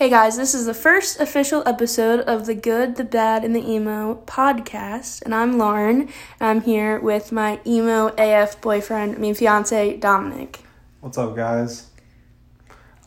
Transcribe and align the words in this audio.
Hey 0.00 0.08
guys, 0.08 0.34
this 0.38 0.54
is 0.54 0.64
the 0.64 0.72
first 0.72 1.20
official 1.20 1.62
episode 1.66 2.20
of 2.20 2.46
the 2.46 2.54
Good, 2.54 2.96
the 2.96 3.04
Bad, 3.04 3.44
and 3.44 3.54
the 3.54 3.60
Emo 3.60 4.22
podcast, 4.24 5.20
and 5.20 5.34
I'm 5.34 5.58
Lauren. 5.58 6.00
And 6.00 6.08
I'm 6.40 6.62
here 6.62 6.98
with 6.98 7.32
my 7.32 7.60
emo 7.66 8.06
AF 8.16 8.62
boyfriend, 8.62 9.16
I 9.16 9.18
mean 9.18 9.34
fiance, 9.34 9.98
Dominic. 9.98 10.60
What's 11.00 11.18
up, 11.18 11.36
guys? 11.36 11.90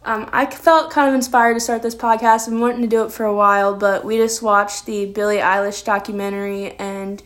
Um, 0.06 0.30
I 0.32 0.46
felt 0.46 0.92
kind 0.92 1.10
of 1.10 1.16
inspired 1.16 1.56
to 1.56 1.60
start 1.60 1.82
this 1.82 1.96
podcast. 1.96 2.42
I've 2.42 2.50
been 2.52 2.60
wanting 2.60 2.84
to 2.84 2.88
do 2.88 3.04
it 3.04 3.12
for 3.12 3.26
a 3.26 3.34
while, 3.34 3.74
but 3.74 4.06
we 4.06 4.18
just 4.18 4.44
watched 4.44 4.86
the 4.86 5.08
Billie 5.08 5.38
Eilish 5.38 5.84
documentary, 5.84 6.74
and 6.74 7.24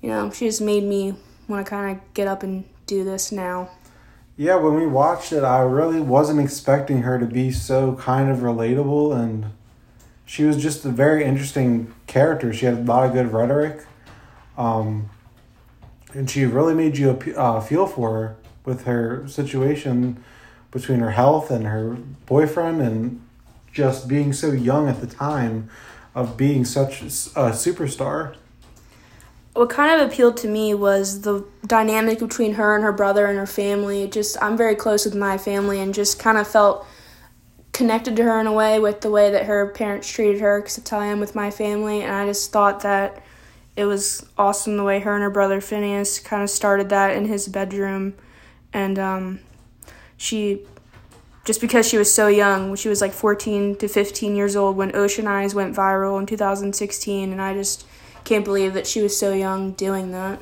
you 0.00 0.08
know, 0.08 0.30
she 0.30 0.46
just 0.46 0.62
made 0.62 0.82
me 0.82 1.14
want 1.46 1.66
to 1.66 1.68
kind 1.68 1.94
of 1.94 2.14
get 2.14 2.26
up 2.26 2.42
and 2.42 2.64
do 2.86 3.04
this 3.04 3.30
now. 3.30 3.68
Yeah, 4.36 4.56
when 4.56 4.74
we 4.74 4.84
watched 4.84 5.32
it, 5.32 5.44
I 5.44 5.60
really 5.60 6.00
wasn't 6.00 6.40
expecting 6.40 7.02
her 7.02 7.20
to 7.20 7.26
be 7.26 7.52
so 7.52 7.94
kind 7.94 8.28
of 8.28 8.38
relatable, 8.38 9.16
and 9.16 9.52
she 10.26 10.42
was 10.42 10.60
just 10.60 10.84
a 10.84 10.88
very 10.88 11.24
interesting 11.24 11.94
character. 12.08 12.52
She 12.52 12.66
had 12.66 12.74
a 12.74 12.82
lot 12.82 13.06
of 13.06 13.12
good 13.12 13.32
rhetoric, 13.32 13.84
um, 14.58 15.08
and 16.12 16.28
she 16.28 16.46
really 16.46 16.74
made 16.74 16.98
you 16.98 17.10
uh, 17.36 17.60
feel 17.60 17.86
for 17.86 18.10
her 18.10 18.36
with 18.64 18.86
her 18.86 19.28
situation 19.28 20.24
between 20.72 20.98
her 20.98 21.12
health 21.12 21.52
and 21.52 21.66
her 21.66 21.96
boyfriend, 22.26 22.82
and 22.82 23.24
just 23.72 24.08
being 24.08 24.32
so 24.32 24.50
young 24.50 24.88
at 24.88 25.00
the 25.00 25.06
time 25.06 25.70
of 26.12 26.36
being 26.36 26.64
such 26.64 27.02
a 27.02 27.04
superstar 27.04 28.34
what 29.54 29.70
kind 29.70 30.00
of 30.00 30.08
appealed 30.08 30.36
to 30.38 30.48
me 30.48 30.74
was 30.74 31.22
the 31.22 31.46
dynamic 31.66 32.18
between 32.18 32.54
her 32.54 32.74
and 32.74 32.84
her 32.84 32.92
brother 32.92 33.26
and 33.26 33.38
her 33.38 33.46
family. 33.46 34.08
Just 34.08 34.36
I'm 34.42 34.56
very 34.56 34.74
close 34.74 35.04
with 35.04 35.14
my 35.14 35.38
family 35.38 35.80
and 35.80 35.94
just 35.94 36.18
kind 36.18 36.36
of 36.36 36.46
felt 36.46 36.84
connected 37.72 38.16
to 38.16 38.24
her 38.24 38.40
in 38.40 38.46
a 38.46 38.52
way 38.52 38.78
with 38.78 39.00
the 39.00 39.10
way 39.10 39.30
that 39.30 39.46
her 39.46 39.68
parents 39.68 40.10
treated 40.10 40.40
her 40.40 40.60
because 40.60 40.76
that's 40.76 40.90
how 40.90 40.98
I 40.98 41.06
am 41.06 41.20
with 41.20 41.34
my 41.34 41.50
family 41.50 42.02
and 42.02 42.12
I 42.12 42.24
just 42.26 42.52
thought 42.52 42.80
that 42.80 43.20
it 43.76 43.84
was 43.84 44.24
awesome 44.38 44.76
the 44.76 44.84
way 44.84 45.00
her 45.00 45.12
and 45.14 45.24
her 45.24 45.30
brother 45.30 45.60
Finneas 45.60 46.22
kind 46.22 46.44
of 46.44 46.50
started 46.50 46.88
that 46.90 47.16
in 47.16 47.24
his 47.24 47.48
bedroom 47.48 48.14
and 48.72 48.96
um, 48.96 49.40
she 50.16 50.64
just 51.44 51.60
because 51.60 51.88
she 51.88 51.98
was 51.98 52.14
so 52.14 52.28
young 52.28 52.76
she 52.76 52.88
was 52.88 53.00
like 53.00 53.12
14 53.12 53.74
to 53.76 53.88
15 53.88 54.36
years 54.36 54.54
old 54.54 54.76
when 54.76 54.94
Ocean 54.94 55.26
Eyes 55.26 55.52
went 55.52 55.74
viral 55.74 56.20
in 56.20 56.26
2016 56.26 57.32
and 57.32 57.42
I 57.42 57.54
just 57.54 57.84
can't 58.24 58.44
believe 58.44 58.74
that 58.74 58.86
she 58.86 59.02
was 59.02 59.16
so 59.16 59.32
young 59.32 59.72
doing 59.72 60.12
that. 60.12 60.40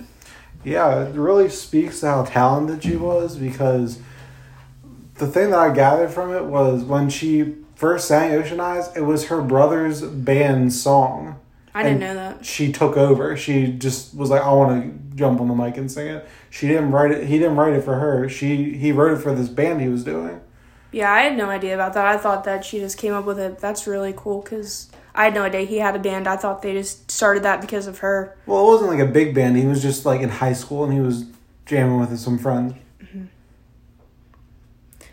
Yeah, 0.64 1.06
it 1.06 1.14
really 1.14 1.48
speaks 1.48 2.00
to 2.00 2.06
how 2.06 2.24
talented 2.24 2.84
she 2.84 2.96
was 2.96 3.36
because 3.36 3.98
the 5.16 5.26
thing 5.26 5.50
that 5.50 5.58
I 5.58 5.74
gathered 5.74 6.10
from 6.10 6.32
it 6.32 6.44
was 6.44 6.84
when 6.84 7.10
she 7.10 7.56
first 7.74 8.06
sang 8.06 8.32
Ocean 8.32 8.60
Eyes, 8.60 8.94
it 8.96 9.00
was 9.00 9.26
her 9.26 9.42
brother's 9.42 10.02
band 10.02 10.72
song. 10.72 11.40
I 11.74 11.82
didn't 11.82 12.00
know 12.00 12.14
that. 12.14 12.44
She 12.44 12.70
took 12.70 12.96
over. 12.96 13.36
She 13.36 13.72
just 13.72 14.14
was 14.14 14.30
like, 14.30 14.42
I 14.42 14.52
want 14.52 14.82
to 14.82 15.16
jump 15.16 15.40
on 15.40 15.48
the 15.48 15.54
mic 15.54 15.76
and 15.76 15.90
sing 15.90 16.06
it. 16.06 16.28
She 16.50 16.68
didn't 16.68 16.92
write 16.92 17.10
it. 17.10 17.26
He 17.26 17.38
didn't 17.38 17.56
write 17.56 17.72
it 17.72 17.82
for 17.82 17.96
her. 17.96 18.28
She 18.28 18.76
he 18.76 18.92
wrote 18.92 19.18
it 19.18 19.22
for 19.22 19.34
this 19.34 19.48
band 19.48 19.80
he 19.80 19.88
was 19.88 20.04
doing. 20.04 20.40
Yeah, 20.92 21.10
I 21.10 21.22
had 21.22 21.36
no 21.36 21.48
idea 21.48 21.74
about 21.74 21.94
that. 21.94 22.04
I 22.04 22.18
thought 22.18 22.44
that 22.44 22.64
she 22.64 22.78
just 22.78 22.98
came 22.98 23.14
up 23.14 23.24
with 23.24 23.38
it. 23.38 23.58
That's 23.58 23.86
really 23.86 24.12
cool 24.14 24.42
because 24.42 24.90
I 25.14 25.24
had 25.24 25.34
no 25.34 25.42
idea 25.42 25.60
he 25.62 25.78
had 25.78 25.94
a 25.94 25.98
band. 25.98 26.26
I 26.26 26.36
thought 26.36 26.62
they 26.62 26.72
just 26.72 27.10
started 27.10 27.42
that 27.42 27.60
because 27.60 27.86
of 27.86 27.98
her. 27.98 28.36
Well, 28.46 28.64
it 28.64 28.66
wasn't 28.66 28.90
like 28.90 29.00
a 29.00 29.10
big 29.10 29.34
band. 29.34 29.56
He 29.56 29.66
was 29.66 29.82
just 29.82 30.06
like 30.06 30.20
in 30.20 30.28
high 30.28 30.54
school 30.54 30.84
and 30.84 30.92
he 30.92 31.00
was 31.00 31.26
jamming 31.66 32.00
with 32.00 32.18
some 32.18 32.38
friends. 32.38 32.74
Mm-hmm. 33.02 33.24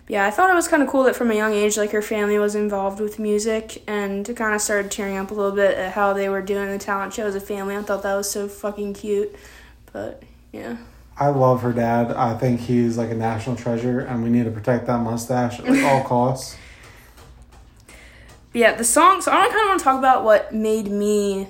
Yeah, 0.07 0.25
I 0.25 0.31
thought 0.31 0.49
it 0.49 0.53
was 0.53 0.67
kind 0.67 0.81
of 0.81 0.87
cool 0.87 1.03
that 1.03 1.15
from 1.15 1.31
a 1.31 1.35
young 1.35 1.53
age, 1.53 1.75
like 1.75 1.91
her 1.91 2.01
family 2.01 2.39
was 2.39 2.55
involved 2.55 3.01
with 3.01 3.19
music 3.19 3.83
and 3.87 4.25
kind 4.37 4.55
of 4.55 4.61
started 4.61 4.89
tearing 4.89 5.17
up 5.17 5.31
a 5.31 5.33
little 5.33 5.55
bit 5.55 5.77
at 5.77 5.91
how 5.93 6.13
they 6.13 6.29
were 6.29 6.41
doing 6.41 6.69
the 6.69 6.77
talent 6.77 7.13
show 7.13 7.25
as 7.25 7.35
a 7.35 7.41
family. 7.41 7.75
I 7.75 7.81
thought 7.81 8.03
that 8.03 8.15
was 8.15 8.31
so 8.31 8.47
fucking 8.47 8.93
cute. 8.93 9.35
But 9.91 10.23
yeah. 10.53 10.77
I 11.17 11.27
love 11.27 11.61
her 11.63 11.73
dad. 11.73 12.11
I 12.11 12.37
think 12.37 12.61
he's 12.61 12.97
like 12.97 13.11
a 13.11 13.15
national 13.15 13.57
treasure, 13.57 13.99
and 13.99 14.23
we 14.23 14.29
need 14.29 14.45
to 14.45 14.51
protect 14.51 14.87
that 14.87 14.99
mustache 14.99 15.59
at 15.59 15.67
like 15.67 15.83
all 15.83 16.03
costs 16.05 16.55
yeah, 18.53 18.75
the 18.75 18.83
song. 18.83 19.21
So 19.21 19.31
I 19.31 19.47
kind 19.47 19.61
of 19.61 19.67
want 19.67 19.79
to 19.79 19.83
talk 19.83 19.99
about 19.99 20.23
what 20.23 20.53
made 20.53 20.87
me 20.87 21.47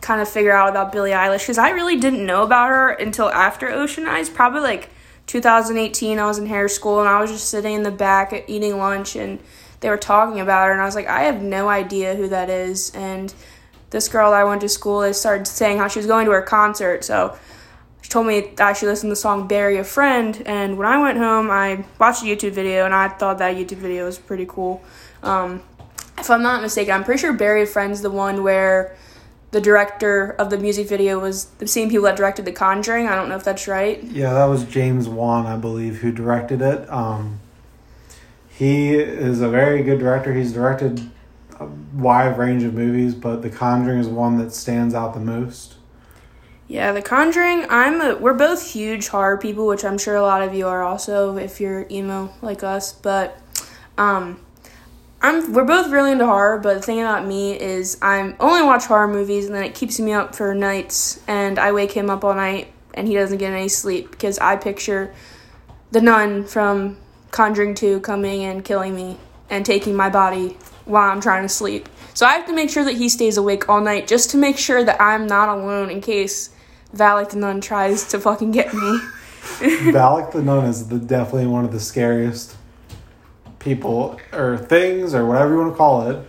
kind 0.00 0.20
of 0.20 0.28
figure 0.28 0.52
out 0.52 0.68
about 0.68 0.92
Billie 0.92 1.12
Eilish 1.12 1.40
because 1.40 1.58
I 1.58 1.70
really 1.70 1.96
didn't 1.96 2.26
know 2.26 2.42
about 2.42 2.68
her 2.68 2.90
until 2.90 3.28
after 3.30 3.68
Ocean 3.70 4.06
Eyes, 4.06 4.28
probably 4.28 4.60
like 4.60 4.90
2018. 5.26 6.18
I 6.18 6.26
was 6.26 6.38
in 6.38 6.46
hair 6.46 6.68
school 6.68 7.00
and 7.00 7.08
I 7.08 7.20
was 7.20 7.30
just 7.30 7.48
sitting 7.48 7.74
in 7.74 7.82
the 7.82 7.90
back 7.90 8.44
eating 8.48 8.76
lunch 8.78 9.16
and 9.16 9.38
they 9.80 9.88
were 9.88 9.96
talking 9.96 10.40
about 10.40 10.66
her 10.66 10.72
and 10.72 10.82
I 10.82 10.84
was 10.84 10.94
like, 10.94 11.06
I 11.06 11.22
have 11.22 11.40
no 11.40 11.68
idea 11.68 12.16
who 12.16 12.28
that 12.28 12.50
is. 12.50 12.90
And 12.94 13.32
this 13.92 14.08
girl 14.08 14.32
I 14.32 14.44
went 14.44 14.62
to 14.62 14.68
school 14.68 14.98
with 14.98 15.16
started 15.16 15.46
saying 15.46 15.78
how 15.78 15.86
she 15.86 15.98
was 15.98 16.06
going 16.06 16.24
to 16.26 16.32
her 16.32 16.42
concert, 16.42 17.04
so 17.04 17.38
she 18.00 18.10
told 18.10 18.26
me 18.26 18.40
that 18.40 18.60
I 18.60 18.72
should 18.72 18.88
listen 18.88 19.08
to 19.08 19.12
the 19.12 19.16
song 19.16 19.46
"Bury 19.46 19.76
a 19.76 19.84
Friend." 19.84 20.42
And 20.46 20.78
when 20.78 20.88
I 20.88 20.98
went 20.98 21.18
home, 21.18 21.50
I 21.50 21.84
watched 22.00 22.22
a 22.22 22.24
YouTube 22.24 22.52
video 22.52 22.86
and 22.86 22.94
I 22.94 23.08
thought 23.08 23.38
that 23.38 23.54
YouTube 23.54 23.78
video 23.78 24.06
was 24.06 24.18
pretty 24.18 24.46
cool. 24.46 24.82
Um, 25.22 25.62
if 26.22 26.30
I'm 26.30 26.42
not 26.42 26.62
mistaken, 26.62 26.94
I'm 26.94 27.04
pretty 27.04 27.20
sure 27.20 27.34
a 27.34 27.66
Friend's 27.66 28.00
the 28.00 28.10
one 28.10 28.42
where 28.44 28.96
the 29.50 29.60
director 29.60 30.30
of 30.38 30.50
the 30.50 30.58
music 30.58 30.88
video 30.88 31.18
was 31.18 31.46
the 31.58 31.66
same 31.66 31.90
people 31.90 32.04
that 32.04 32.16
directed 32.16 32.44
The 32.44 32.52
Conjuring. 32.52 33.08
I 33.08 33.16
don't 33.16 33.28
know 33.28 33.36
if 33.36 33.44
that's 33.44 33.66
right. 33.66 34.02
Yeah, 34.04 34.32
that 34.32 34.44
was 34.44 34.64
James 34.64 35.08
Wan, 35.08 35.46
I 35.46 35.56
believe, 35.56 35.96
who 35.96 36.12
directed 36.12 36.62
it. 36.62 36.88
Um, 36.88 37.40
he 38.48 38.94
is 38.94 39.40
a 39.40 39.48
very 39.48 39.82
good 39.82 39.98
director. 39.98 40.32
He's 40.32 40.52
directed 40.52 41.10
a 41.58 41.66
wide 41.92 42.38
range 42.38 42.62
of 42.62 42.72
movies, 42.72 43.14
but 43.14 43.42
The 43.42 43.50
Conjuring 43.50 43.98
is 43.98 44.08
one 44.08 44.38
that 44.38 44.52
stands 44.52 44.94
out 44.94 45.14
the 45.14 45.20
most. 45.20 45.74
Yeah, 46.68 46.92
The 46.92 47.02
Conjuring. 47.02 47.66
I'm 47.68 48.00
a, 48.00 48.16
we're 48.16 48.32
both 48.32 48.72
huge 48.72 49.08
horror 49.08 49.38
people, 49.38 49.66
which 49.66 49.84
I'm 49.84 49.98
sure 49.98 50.14
a 50.14 50.22
lot 50.22 50.40
of 50.40 50.54
you 50.54 50.68
are 50.68 50.84
also 50.84 51.36
if 51.36 51.60
you're 51.60 51.86
emo 51.90 52.32
like 52.40 52.62
us. 52.62 52.92
But 52.92 53.38
um, 53.98 54.41
I'm 55.22 55.52
we're 55.52 55.64
both 55.64 55.90
really 55.90 56.12
into 56.12 56.26
horror, 56.26 56.58
but 56.58 56.74
the 56.74 56.82
thing 56.82 57.00
about 57.00 57.26
me 57.26 57.58
is 57.58 57.96
I'm 58.02 58.34
only 58.40 58.62
watch 58.62 58.86
horror 58.86 59.06
movies 59.06 59.46
and 59.46 59.54
then 59.54 59.62
it 59.62 59.74
keeps 59.74 60.00
me 60.00 60.12
up 60.12 60.34
for 60.34 60.52
nights 60.52 61.20
and 61.28 61.60
I 61.60 61.70
wake 61.72 61.92
him 61.92 62.10
up 62.10 62.24
all 62.24 62.34
night 62.34 62.72
and 62.94 63.06
he 63.06 63.14
doesn't 63.14 63.38
get 63.38 63.52
any 63.52 63.68
sleep 63.68 64.10
because 64.10 64.38
I 64.40 64.56
picture 64.56 65.14
the 65.92 66.00
nun 66.00 66.44
from 66.44 66.96
Conjuring 67.30 67.76
2 67.76 68.00
coming 68.00 68.44
and 68.44 68.64
killing 68.64 68.96
me 68.96 69.16
and 69.48 69.64
taking 69.64 69.94
my 69.94 70.10
body 70.10 70.56
while 70.86 71.10
I'm 71.10 71.20
trying 71.20 71.42
to 71.42 71.48
sleep. 71.48 71.88
So 72.14 72.26
I 72.26 72.32
have 72.32 72.46
to 72.46 72.52
make 72.52 72.68
sure 72.68 72.84
that 72.84 72.96
he 72.96 73.08
stays 73.08 73.36
awake 73.36 73.68
all 73.68 73.80
night 73.80 74.08
just 74.08 74.30
to 74.30 74.36
make 74.36 74.58
sure 74.58 74.82
that 74.82 75.00
I'm 75.00 75.26
not 75.28 75.48
alone 75.48 75.88
in 75.88 76.00
case 76.00 76.50
Valak 76.94 77.30
the 77.30 77.36
nun 77.36 77.60
tries 77.60 78.08
to 78.08 78.18
fucking 78.18 78.50
get 78.50 78.74
me. 78.74 78.80
Valak 79.92 80.32
the 80.32 80.42
nun 80.42 80.66
is 80.66 80.88
the, 80.88 80.98
definitely 80.98 81.46
one 81.46 81.64
of 81.64 81.72
the 81.72 81.80
scariest 81.80 82.56
people 83.62 84.20
or 84.32 84.58
things 84.58 85.14
or 85.14 85.24
whatever 85.24 85.52
you 85.52 85.58
want 85.60 85.72
to 85.72 85.76
call 85.76 86.10
it 86.10 86.26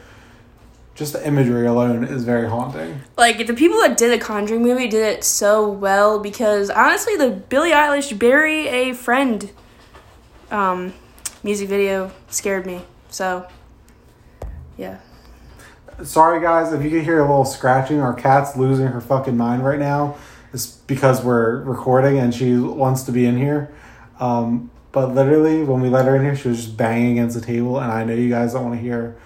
just 0.96 1.14
the 1.14 1.28
imagery 1.28 1.66
alone 1.66 2.04
is 2.04 2.24
very 2.24 2.48
haunting. 2.48 3.02
Like 3.18 3.48
the 3.48 3.54
people 3.54 3.80
that 3.82 3.98
did 3.98 4.12
the 4.12 4.24
Conjuring 4.24 4.62
movie 4.62 4.88
did 4.88 5.02
it 5.02 5.24
so 5.24 5.68
well 5.68 6.20
because 6.20 6.70
honestly, 6.70 7.16
the 7.16 7.30
Billie 7.32 7.72
Eilish 7.72 8.18
"Bury 8.18 8.68
a 8.68 8.94
Friend" 8.94 9.52
um, 10.52 10.94
music 11.44 11.68
video 11.68 12.12
scared 12.30 12.66
me. 12.66 12.82
So, 13.10 13.48
yeah. 14.78 15.00
Sorry 16.04 16.42
guys, 16.42 16.74
if 16.74 16.84
you 16.84 16.90
can 16.90 17.04
hear 17.04 17.20
a 17.20 17.22
little 17.22 17.46
scratching, 17.46 18.00
our 18.00 18.14
cat's 18.14 18.56
losing 18.56 18.88
her 18.88 19.02
fucking 19.02 19.38
mind 19.38 19.64
right 19.64 19.80
now. 19.80 20.16
It's 20.52 20.68
because 20.68 21.24
we're 21.24 21.62
recording 21.64 22.20
and 22.20 22.34
she 22.34 22.56
wants 22.56 23.04
to 23.04 23.12
be 23.12 23.26
in 23.26 23.38
here. 23.38 23.74
Um, 24.20 24.70
but 24.94 25.14
literally, 25.14 25.64
when 25.64 25.82
we 25.82 25.90
let 25.90 26.06
her 26.06 26.16
in 26.16 26.24
here, 26.24 26.36
she 26.36 26.48
was 26.48 26.66
just 26.66 26.78
banging 26.78 27.14
against 27.14 27.36
the 27.36 27.46
table, 27.46 27.80
and 27.80 27.92
I 27.92 28.06
know 28.06 28.14
you 28.14 28.30
guys 28.30 28.54
don't 28.54 28.64
want 28.64 28.76
to 28.76 28.82
hear 28.82 29.18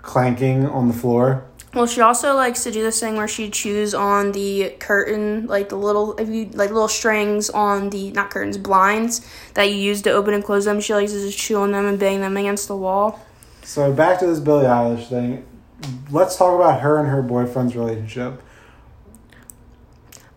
clanking 0.00 0.64
on 0.64 0.86
the 0.86 0.94
floor. 0.94 1.44
Well, 1.74 1.86
she 1.86 2.00
also 2.00 2.34
likes 2.34 2.62
to 2.62 2.70
do 2.70 2.82
this 2.82 2.98
thing 2.98 3.16
where 3.16 3.28
she 3.28 3.50
chews 3.50 3.94
on 3.94 4.32
the 4.32 4.74
curtain, 4.78 5.46
like 5.48 5.68
the 5.68 5.76
little, 5.76 6.16
if 6.18 6.28
you 6.28 6.46
like 6.54 6.70
little 6.70 6.88
strings 6.88 7.50
on 7.50 7.90
the 7.90 8.12
not 8.12 8.30
curtains, 8.30 8.56
blinds 8.56 9.28
that 9.54 9.64
you 9.64 9.74
use 9.74 10.00
to 10.02 10.10
open 10.10 10.32
and 10.34 10.42
close 10.42 10.64
them. 10.64 10.80
She 10.80 10.94
likes 10.94 11.12
to 11.12 11.20
just 11.20 11.36
chew 11.36 11.56
on 11.56 11.72
them 11.72 11.84
and 11.84 11.98
bang 11.98 12.20
them 12.20 12.36
against 12.36 12.68
the 12.68 12.76
wall. 12.76 13.20
So 13.64 13.92
back 13.92 14.20
to 14.20 14.26
this 14.26 14.40
Billie 14.40 14.64
Eilish 14.64 15.08
thing. 15.08 15.44
Let's 16.10 16.36
talk 16.36 16.58
about 16.58 16.80
her 16.80 16.98
and 16.98 17.08
her 17.08 17.22
boyfriend's 17.22 17.76
relationship 17.76 18.42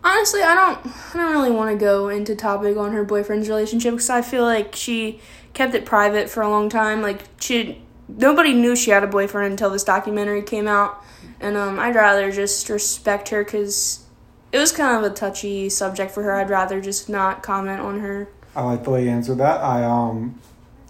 honestly, 0.04 0.42
I 0.42 0.54
don't 0.54 0.86
I 1.14 1.18
don't 1.18 1.32
really 1.32 1.50
want 1.50 1.70
to 1.70 1.84
go 1.84 2.08
into 2.08 2.34
topic 2.34 2.76
on 2.76 2.92
her 2.92 3.04
boyfriend's 3.04 3.48
relationship 3.48 3.94
because 3.94 4.10
I 4.10 4.22
feel 4.22 4.44
like 4.44 4.74
she 4.74 5.20
kept 5.54 5.74
it 5.74 5.84
private 5.84 6.28
for 6.28 6.42
a 6.42 6.48
long 6.48 6.68
time. 6.68 7.02
Like 7.02 7.22
she 7.40 7.82
nobody 8.08 8.52
knew 8.52 8.76
she 8.76 8.90
had 8.90 9.04
a 9.04 9.06
boyfriend 9.06 9.52
until 9.52 9.70
this 9.70 9.84
documentary 9.84 10.42
came 10.42 10.68
out, 10.68 11.02
and 11.40 11.56
um, 11.56 11.78
I'd 11.78 11.94
rather 11.94 12.30
just 12.32 12.68
respect 12.68 13.28
her 13.30 13.44
because 13.44 14.04
it 14.50 14.58
was 14.58 14.72
kind 14.72 15.04
of 15.04 15.10
a 15.10 15.14
touchy 15.14 15.68
subject 15.68 16.10
for 16.10 16.22
her. 16.22 16.32
I'd 16.32 16.50
rather 16.50 16.80
just 16.80 17.08
not 17.08 17.42
comment 17.42 17.80
on 17.80 18.00
her. 18.00 18.28
I 18.54 18.62
like 18.62 18.84
the 18.84 18.90
way 18.90 19.04
you 19.04 19.10
answered 19.10 19.38
that. 19.38 19.60
I 19.62 19.84
um, 19.84 20.40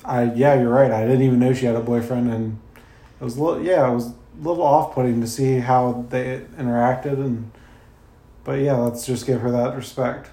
I 0.04 0.24
yeah, 0.32 0.60
you're 0.60 0.70
right. 0.70 0.90
I 0.90 1.02
didn't 1.06 1.22
even 1.22 1.38
know 1.38 1.52
she 1.52 1.66
had 1.66 1.76
a 1.76 1.80
boyfriend, 1.80 2.32
and 2.32 2.58
it 3.20 3.24
was 3.24 3.36
a 3.36 3.42
little, 3.42 3.62
yeah, 3.62 3.90
it 3.90 3.94
was 3.94 4.08
a 4.08 4.14
little 4.38 4.64
off 4.64 4.94
putting 4.94 5.20
to 5.20 5.26
see 5.26 5.58
how 5.58 6.06
they 6.10 6.42
interacted 6.56 7.14
and. 7.14 7.50
But 8.44 8.60
yeah, 8.60 8.74
let's 8.74 9.06
just 9.06 9.26
give 9.26 9.40
her 9.40 9.50
that 9.50 9.74
respect. 9.76 10.30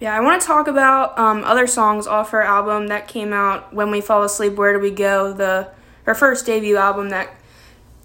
Yeah, 0.00 0.14
I 0.14 0.20
want 0.20 0.40
to 0.40 0.46
talk 0.46 0.68
about 0.68 1.18
um, 1.18 1.42
other 1.44 1.66
songs 1.66 2.06
off 2.06 2.30
her 2.30 2.42
album 2.42 2.86
that 2.86 3.08
came 3.08 3.32
out 3.32 3.74
when 3.74 3.90
we 3.90 4.00
fall 4.00 4.22
asleep. 4.22 4.54
Where 4.54 4.72
do 4.72 4.78
we 4.78 4.90
go? 4.90 5.32
The 5.32 5.70
her 6.04 6.14
first 6.14 6.46
debut 6.46 6.76
album 6.76 7.10
that 7.10 7.34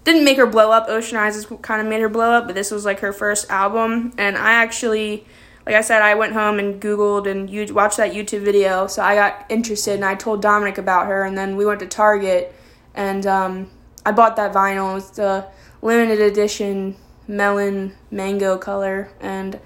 didn't 0.04 0.24
make 0.24 0.36
her 0.36 0.46
blow 0.46 0.70
up. 0.70 0.88
Ocean 0.88 1.16
Eyes 1.16 1.36
is 1.36 1.46
kind 1.62 1.80
of 1.80 1.86
made 1.86 2.00
her 2.00 2.08
blow 2.08 2.32
up, 2.32 2.46
but 2.46 2.54
this 2.54 2.70
was 2.70 2.84
like 2.84 3.00
her 3.00 3.12
first 3.12 3.48
album. 3.50 4.12
And 4.18 4.36
I 4.36 4.52
actually, 4.52 5.24
like 5.64 5.74
I 5.74 5.80
said, 5.80 6.02
I 6.02 6.14
went 6.14 6.34
home 6.34 6.58
and 6.58 6.80
Googled 6.80 7.30
and 7.30 7.48
you 7.48 7.72
watched 7.72 7.96
that 7.96 8.12
YouTube 8.12 8.42
video. 8.42 8.86
So 8.86 9.02
I 9.02 9.14
got 9.14 9.46
interested 9.48 9.94
and 9.94 10.04
I 10.04 10.14
told 10.16 10.42
Dominic 10.42 10.78
about 10.78 11.06
her. 11.06 11.24
And 11.24 11.38
then 11.38 11.56
we 11.56 11.64
went 11.64 11.80
to 11.80 11.86
Target 11.86 12.54
and 12.94 13.26
um, 13.26 13.70
I 14.04 14.12
bought 14.12 14.36
that 14.36 14.52
vinyl. 14.52 14.98
It's 14.98 15.10
the 15.10 15.46
limited 15.80 16.20
edition 16.20 16.96
melon 17.26 17.94
mango 18.10 18.58
color. 18.58 19.10
And 19.20 19.60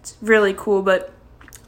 it's 0.00 0.16
really 0.20 0.54
cool. 0.56 0.82
But 0.82 1.12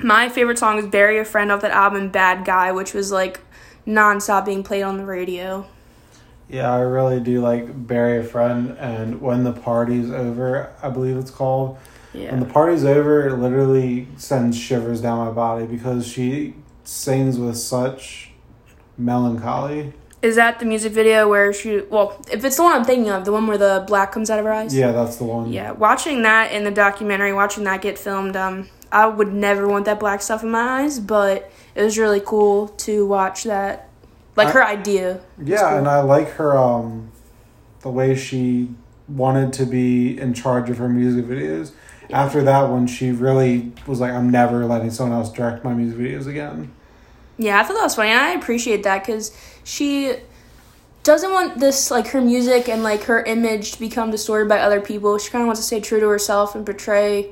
my 0.01 0.29
favorite 0.29 0.59
song 0.59 0.79
is 0.79 0.87
Bury 0.87 1.19
a 1.19 1.25
Friend 1.25 1.51
off 1.51 1.63
that 1.63 1.71
album, 1.71 2.11
Bad 2.11 2.45
Guy, 2.45 2.73
which 2.73 2.93
was 2.93 3.11
like 3.11 3.41
nonstop 3.87 4.45
being 4.45 4.63
played 4.63 4.83
on 4.83 4.99
the 4.99 5.05
radio. 5.05 5.67
Yeah, 6.49 6.73
I 6.73 6.81
really 6.81 7.19
do 7.19 7.41
like 7.41 7.87
Bury 7.87 8.19
a 8.19 8.25
Friend 8.25 8.77
and 8.79 9.21
When 9.21 9.43
the 9.45 9.53
Party's 9.53 10.11
Over, 10.11 10.73
I 10.83 10.91
believe 10.91 11.17
it's 11.17 11.31
called. 11.31 11.79
Yeah. 12.13 12.31
When 12.31 12.41
the 12.41 12.47
party's 12.47 12.85
over, 12.85 13.27
it 13.27 13.37
literally 13.37 14.09
sends 14.17 14.59
shivers 14.59 15.03
down 15.03 15.27
my 15.27 15.33
body 15.33 15.67
because 15.67 16.07
she 16.07 16.55
sings 16.83 17.39
with 17.39 17.59
such 17.59 18.31
melancholy. 18.97 19.93
Is 20.27 20.35
that 20.35 20.59
the 20.59 20.65
music 20.65 20.93
video 20.93 21.29
where 21.29 21.53
she? 21.53 21.83
Well, 21.83 22.21
if 22.33 22.45
it's 22.45 22.57
the 22.57 22.65
one 22.65 22.73
I'm 22.73 22.85
thinking 22.85 23.11
of, 23.11 23.25
the 23.25 23.31
one 23.31 23.47
where 23.47 23.57
the 23.59 23.85
black 23.87 24.11
comes 24.11 24.29
out 24.29 24.41
of 24.41 24.45
her 24.45 24.53
eyes. 24.53 24.75
Yeah, 24.75 24.91
that's 24.91 25.17
the 25.17 25.25
one. 25.25 25.53
Yeah, 25.53 25.71
watching 25.71 26.23
that 26.23 26.51
in 26.51 26.65
the 26.65 26.73
documentary, 26.73 27.33
watching 27.33 27.63
that 27.63 27.81
get 27.81 27.97
filmed, 27.97 28.35
um, 28.35 28.69
I 28.91 29.07
would 29.07 29.33
never 29.33 29.69
want 29.69 29.85
that 29.85 30.01
black 30.01 30.21
stuff 30.23 30.43
in 30.43 30.51
my 30.51 30.83
eyes, 30.83 30.99
but 30.99 31.49
it 31.77 31.83
was 31.83 31.97
really 31.97 32.19
cool 32.19 32.69
to 32.87 33.07
watch 33.07 33.45
that, 33.45 33.89
like 34.35 34.49
I- 34.49 34.53
her 34.53 34.65
idea. 34.67 35.21
Yeah, 35.41 35.79
and 35.79 35.87
I 35.87 36.01
like 36.01 36.31
her 36.33 36.59
um 36.59 37.13
the 37.83 37.91
way 37.91 38.17
she 38.17 38.71
wanted 39.07 39.53
to 39.53 39.65
be 39.65 40.19
in 40.19 40.35
charge 40.35 40.69
of 40.71 40.79
her 40.79 40.89
music 40.89 41.25
videos. 41.27 41.71
After 42.11 42.43
that 42.43 42.69
one, 42.69 42.89
she 42.89 43.13
really 43.13 43.73
was 43.87 44.01
like, 44.01 44.13
I'm 44.13 44.31
never 44.31 44.65
letting 44.67 44.91
someone 44.91 45.17
else 45.17 45.31
direct 45.31 45.63
my 45.65 45.73
music 45.73 45.99
videos 46.01 46.27
again. 46.27 46.73
Yeah, 47.39 47.61
I 47.61 47.65
thought 47.65 47.75
that 47.75 47.83
was 47.83 47.95
funny. 47.95 48.11
I 48.11 48.31
appreciate 48.31 48.83
that 48.85 49.05
because 49.05 49.37
she 49.63 50.15
doesn't 51.03 51.31
want 51.31 51.59
this 51.59 51.91
like 51.91 52.09
her 52.09 52.21
music 52.21 52.69
and 52.69 52.83
like 52.83 53.05
her 53.05 53.23
image 53.23 53.73
to 53.73 53.81
become 53.81 54.11
distorted 54.11 54.49
by 54.49 54.59
other 54.59 54.81
people. 54.81 55.19
She 55.19 55.31
kind 55.31 55.43
of 55.43 55.47
wants 55.47 55.61
to 55.61 55.67
stay 55.67 55.81
true 55.81 56.01
to 56.01 56.09
herself 56.09 56.55
and 56.55 56.65
portray 56.65 57.31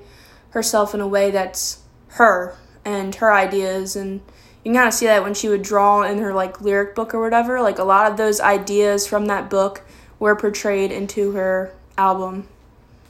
herself 0.51 0.95
in 0.95 1.01
a 1.01 1.09
way 1.09 1.31
that's 1.31 1.81
her 2.09 2.57
and 2.85 3.15
her 3.17 3.33
ideas 3.33 3.97
and 3.97 4.21
you 4.63 4.71
can 4.71 4.75
kind 4.75 4.89
of 4.89 4.95
see 4.95 5.07
that 5.07 5.23
when 5.23 5.35
she 5.35 5.49
would 5.49 5.63
draw 5.63 6.03
in 6.03 6.19
her 6.19 6.33
like 6.33 6.61
lyric 6.61 6.95
book 6.95 7.13
or 7.13 7.21
whatever 7.21 7.61
like 7.61 7.79
a 7.79 7.85
lot 7.85 8.11
of 8.11 8.17
those 8.17 8.41
ideas 8.41 9.07
from 9.07 9.27
that 9.27 9.51
book 9.51 9.83
were 10.19 10.37
portrayed 10.37 10.93
into 10.93 11.33
her 11.33 11.75
album 11.99 12.47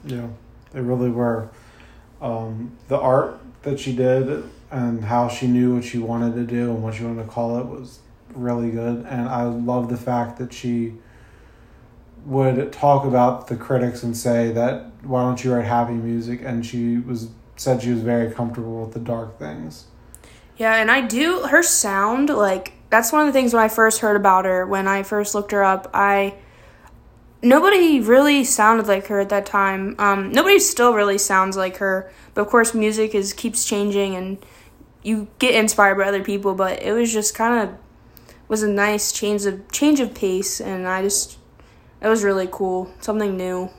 Yeah, 0.04 0.28
they 0.72 0.80
really 0.80 1.10
were. 1.10 1.48
Um, 2.20 2.76
the 2.88 2.98
art 2.98 3.38
that 3.62 3.78
she 3.80 3.94
did 3.94 4.44
and 4.70 5.04
how 5.04 5.28
she 5.28 5.46
knew 5.46 5.74
what 5.74 5.84
she 5.84 5.98
wanted 5.98 6.34
to 6.34 6.44
do 6.44 6.70
and 6.70 6.82
what 6.82 6.94
she 6.94 7.04
wanted 7.04 7.24
to 7.24 7.28
call 7.28 7.58
it 7.58 7.66
was 7.66 8.00
really 8.34 8.70
good. 8.70 9.06
And 9.08 9.28
I 9.28 9.44
love 9.44 9.88
the 9.88 9.96
fact 9.96 10.38
that 10.38 10.52
she 10.52 10.94
would 12.24 12.72
talk 12.72 13.04
about 13.04 13.48
the 13.48 13.56
critics 13.56 14.02
and 14.02 14.16
say 14.16 14.50
that 14.52 14.86
why 15.02 15.22
don't 15.22 15.44
you 15.44 15.54
write 15.54 15.66
happy 15.66 15.92
music? 15.92 16.40
And 16.42 16.64
she 16.64 16.98
was 16.98 17.28
said 17.56 17.82
she 17.82 17.90
was 17.90 18.00
very 18.00 18.32
comfortable 18.32 18.84
with 18.84 18.94
the 18.94 19.00
dark 19.00 19.38
things. 19.38 19.86
Yeah, 20.56 20.76
and 20.76 20.90
I 20.90 21.00
do 21.00 21.40
her 21.42 21.62
sound 21.62 22.30
like 22.30 22.72
that's 22.90 23.12
one 23.12 23.22
of 23.22 23.26
the 23.26 23.32
things 23.32 23.52
when 23.52 23.62
I 23.62 23.68
first 23.68 24.00
heard 24.00 24.16
about 24.16 24.44
her, 24.44 24.66
when 24.66 24.86
I 24.86 25.02
first 25.02 25.34
looked 25.34 25.52
her 25.52 25.64
up, 25.64 25.90
I 25.92 26.34
nobody 27.44 28.00
really 28.00 28.42
sounded 28.44 28.86
like 28.86 29.06
her 29.06 29.20
at 29.20 29.28
that 29.28 29.46
time. 29.46 29.94
Um 29.98 30.32
nobody 30.32 30.58
still 30.58 30.94
really 30.94 31.18
sounds 31.18 31.56
like 31.56 31.76
her, 31.76 32.10
but 32.34 32.42
of 32.42 32.48
course 32.48 32.74
music 32.74 33.14
is 33.14 33.32
keeps 33.32 33.64
changing 33.64 34.16
and 34.16 34.44
you 35.02 35.28
get 35.38 35.54
inspired 35.54 35.96
by 35.96 36.04
other 36.04 36.24
people, 36.24 36.54
but 36.54 36.82
it 36.82 36.92
was 36.92 37.12
just 37.12 37.34
kind 37.34 37.68
of 37.68 37.76
was 38.48 38.62
a 38.62 38.68
nice 38.68 39.12
change 39.12 39.44
of 39.46 39.70
change 39.70 40.00
of 40.00 40.14
pace 40.14 40.60
and 40.60 40.88
I 40.88 41.02
just 41.02 41.38
it 42.00 42.08
was 42.08 42.24
really 42.24 42.48
cool, 42.50 42.92
something 43.00 43.36
new. 43.36 43.70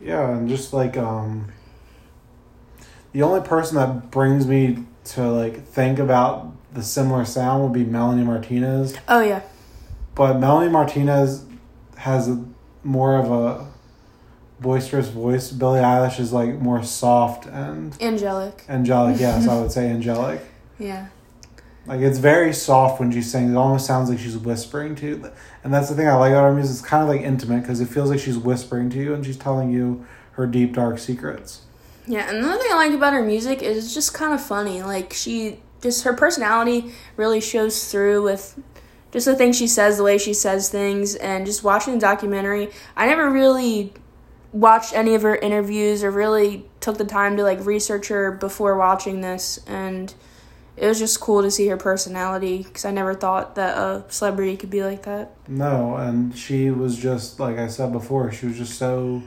Yeah, 0.00 0.36
and 0.36 0.48
just 0.48 0.72
like 0.72 0.96
um 0.96 1.52
the 3.12 3.22
only 3.22 3.46
person 3.46 3.76
that 3.76 4.10
brings 4.10 4.46
me 4.46 4.84
to 5.04 5.28
like 5.30 5.64
think 5.66 5.98
about 5.98 6.52
the 6.72 6.82
similar 6.82 7.24
sound 7.24 7.62
would 7.62 7.72
be 7.72 7.84
Melanie 7.84 8.24
Martinez. 8.24 8.96
Oh 9.08 9.20
yeah. 9.20 9.42
But 10.14 10.38
Melanie 10.38 10.70
Martinez 10.70 11.44
has 11.96 12.28
a 12.28 12.44
more 12.82 13.16
of 13.16 13.30
a 13.30 13.66
boisterous 14.60 15.08
voice. 15.08 15.50
Billie 15.52 15.80
Eilish 15.80 16.20
is 16.20 16.32
like 16.32 16.58
more 16.58 16.82
soft 16.82 17.46
and 17.46 17.96
Angelic. 18.00 18.64
angelic. 18.68 19.18
Yes, 19.18 19.48
I 19.48 19.60
would 19.60 19.72
say 19.72 19.88
angelic. 19.90 20.40
Yeah. 20.78 21.06
Like 21.86 22.00
it's 22.00 22.18
very 22.18 22.52
soft 22.52 23.00
when 23.00 23.10
she 23.10 23.22
sings. 23.22 23.50
It 23.52 23.56
almost 23.56 23.86
sounds 23.86 24.10
like 24.10 24.18
she's 24.18 24.36
whispering 24.36 24.94
to 24.96 25.06
you. 25.06 25.30
And 25.64 25.72
that's 25.72 25.88
the 25.88 25.94
thing 25.94 26.08
I 26.08 26.14
like 26.14 26.32
about 26.32 26.44
her 26.44 26.54
music. 26.54 26.72
It's 26.72 26.86
kind 26.86 27.02
of 27.02 27.08
like 27.08 27.22
intimate 27.22 27.62
because 27.62 27.80
it 27.80 27.86
feels 27.88 28.10
like 28.10 28.20
she's 28.20 28.36
whispering 28.38 28.90
to 28.90 28.98
you 28.98 29.14
and 29.14 29.24
she's 29.24 29.36
telling 29.38 29.70
you 29.70 30.06
her 30.32 30.46
deep 30.46 30.74
dark 30.74 30.98
secrets. 30.98 31.62
Yeah, 32.06 32.28
and 32.28 32.38
another 32.38 32.58
thing 32.62 32.72
I 32.72 32.76
like 32.76 32.92
about 32.92 33.12
her 33.12 33.22
music 33.22 33.62
is 33.62 33.84
it's 33.84 33.94
just 33.94 34.14
kind 34.14 34.32
of 34.32 34.42
funny. 34.42 34.82
Like 34.82 35.12
she 35.12 35.60
just 35.82 36.04
her 36.04 36.12
personality 36.12 36.92
really 37.16 37.40
shows 37.40 37.90
through 37.90 38.22
with 38.22 38.58
just 39.12 39.26
the 39.26 39.36
things 39.36 39.56
she 39.56 39.66
says, 39.66 39.96
the 39.96 40.04
way 40.04 40.18
she 40.18 40.34
says 40.34 40.68
things, 40.68 41.14
and 41.14 41.46
just 41.46 41.64
watching 41.64 41.94
the 41.94 42.00
documentary. 42.00 42.70
I 42.96 43.06
never 43.06 43.30
really 43.30 43.92
watched 44.52 44.92
any 44.94 45.14
of 45.14 45.22
her 45.22 45.36
interviews 45.36 46.02
or 46.02 46.10
really 46.10 46.66
took 46.80 46.98
the 46.98 47.04
time 47.04 47.36
to 47.36 47.42
like 47.42 47.64
research 47.64 48.08
her 48.08 48.32
before 48.32 48.76
watching 48.76 49.20
this, 49.20 49.60
and 49.66 50.14
it 50.76 50.86
was 50.86 50.98
just 50.98 51.20
cool 51.20 51.42
to 51.42 51.50
see 51.50 51.68
her 51.68 51.76
personality 51.76 52.62
because 52.62 52.84
I 52.84 52.90
never 52.90 53.14
thought 53.14 53.54
that 53.56 53.76
a 53.76 54.04
celebrity 54.08 54.56
could 54.56 54.70
be 54.70 54.82
like 54.82 55.02
that. 55.02 55.32
No, 55.46 55.96
and 55.96 56.36
she 56.36 56.70
was 56.70 56.96
just 56.96 57.38
like 57.38 57.58
I 57.58 57.66
said 57.66 57.92
before. 57.92 58.32
She 58.32 58.46
was 58.46 58.56
just 58.56 58.78
so. 58.78 59.22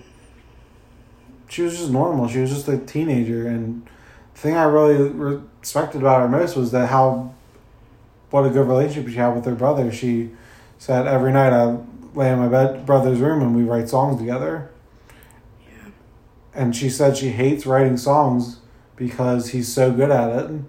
She 1.50 1.62
was 1.62 1.78
just 1.78 1.92
normal. 1.92 2.28
She 2.28 2.40
was 2.40 2.50
just 2.50 2.68
a 2.68 2.80
teenager, 2.80 3.48
and 3.48 3.88
the 4.34 4.40
thing 4.40 4.56
I 4.56 4.64
really 4.64 5.10
respected 5.10 6.02
about 6.02 6.22
her 6.22 6.28
most 6.28 6.56
was 6.56 6.72
that 6.72 6.90
how, 6.90 7.36
what 8.34 8.48
a 8.48 8.50
good 8.50 8.68
relationship 8.68 9.12
she 9.12 9.18
had 9.18 9.36
with 9.36 9.46
her 9.46 9.54
brother. 9.54 9.92
She 9.92 10.32
said 10.80 11.06
every 11.06 11.32
night 11.32 11.54
I 11.54 11.78
lay 12.16 12.32
in 12.32 12.40
my 12.40 12.48
bed 12.48 12.84
brother's 12.84 13.20
room 13.20 13.44
and 13.44 13.56
we 13.56 13.62
write 13.62 13.90
songs 13.90 14.20
together. 14.20 14.72
Yeah. 15.68 15.92
And 16.56 16.76
she 16.76 16.90
said 16.90 17.16
she 17.16 17.30
hates 17.30 17.68
writing 17.68 17.96
songs 17.96 18.58
because 18.96 19.50
he's 19.50 19.72
so 19.72 19.92
good 19.92 20.10
at 20.10 20.46
it. 20.46 20.62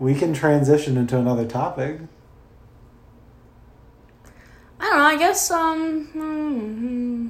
We 0.00 0.16
can 0.16 0.34
transition 0.34 0.96
into 0.96 1.16
another 1.16 1.46
topic. 1.46 2.00
I 4.80 4.84
don't 4.84 4.98
know. 4.98 5.04
I 5.04 5.16
guess 5.16 5.48
um. 5.52 6.06
hmm. 6.06 7.28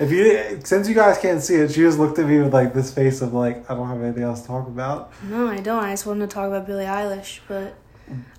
If 0.00 0.12
you, 0.12 0.60
since 0.64 0.88
you 0.88 0.94
guys 0.94 1.18
can't 1.18 1.42
see 1.42 1.56
it, 1.56 1.72
she 1.72 1.80
just 1.80 1.98
looked 1.98 2.18
at 2.18 2.26
me 2.26 2.38
with 2.38 2.54
like 2.54 2.72
this 2.72 2.92
face 2.92 3.20
of 3.20 3.34
like, 3.34 3.68
I 3.70 3.74
don't 3.74 3.88
have 3.88 4.00
anything 4.02 4.22
else 4.22 4.42
to 4.42 4.46
talk 4.46 4.68
about. 4.68 5.12
No, 5.24 5.48
I 5.48 5.58
don't. 5.58 5.82
I 5.82 5.92
just 5.92 6.06
wanted 6.06 6.28
to 6.28 6.34
talk 6.34 6.48
about 6.48 6.66
Billie 6.66 6.84
Eilish, 6.84 7.40
but 7.48 7.74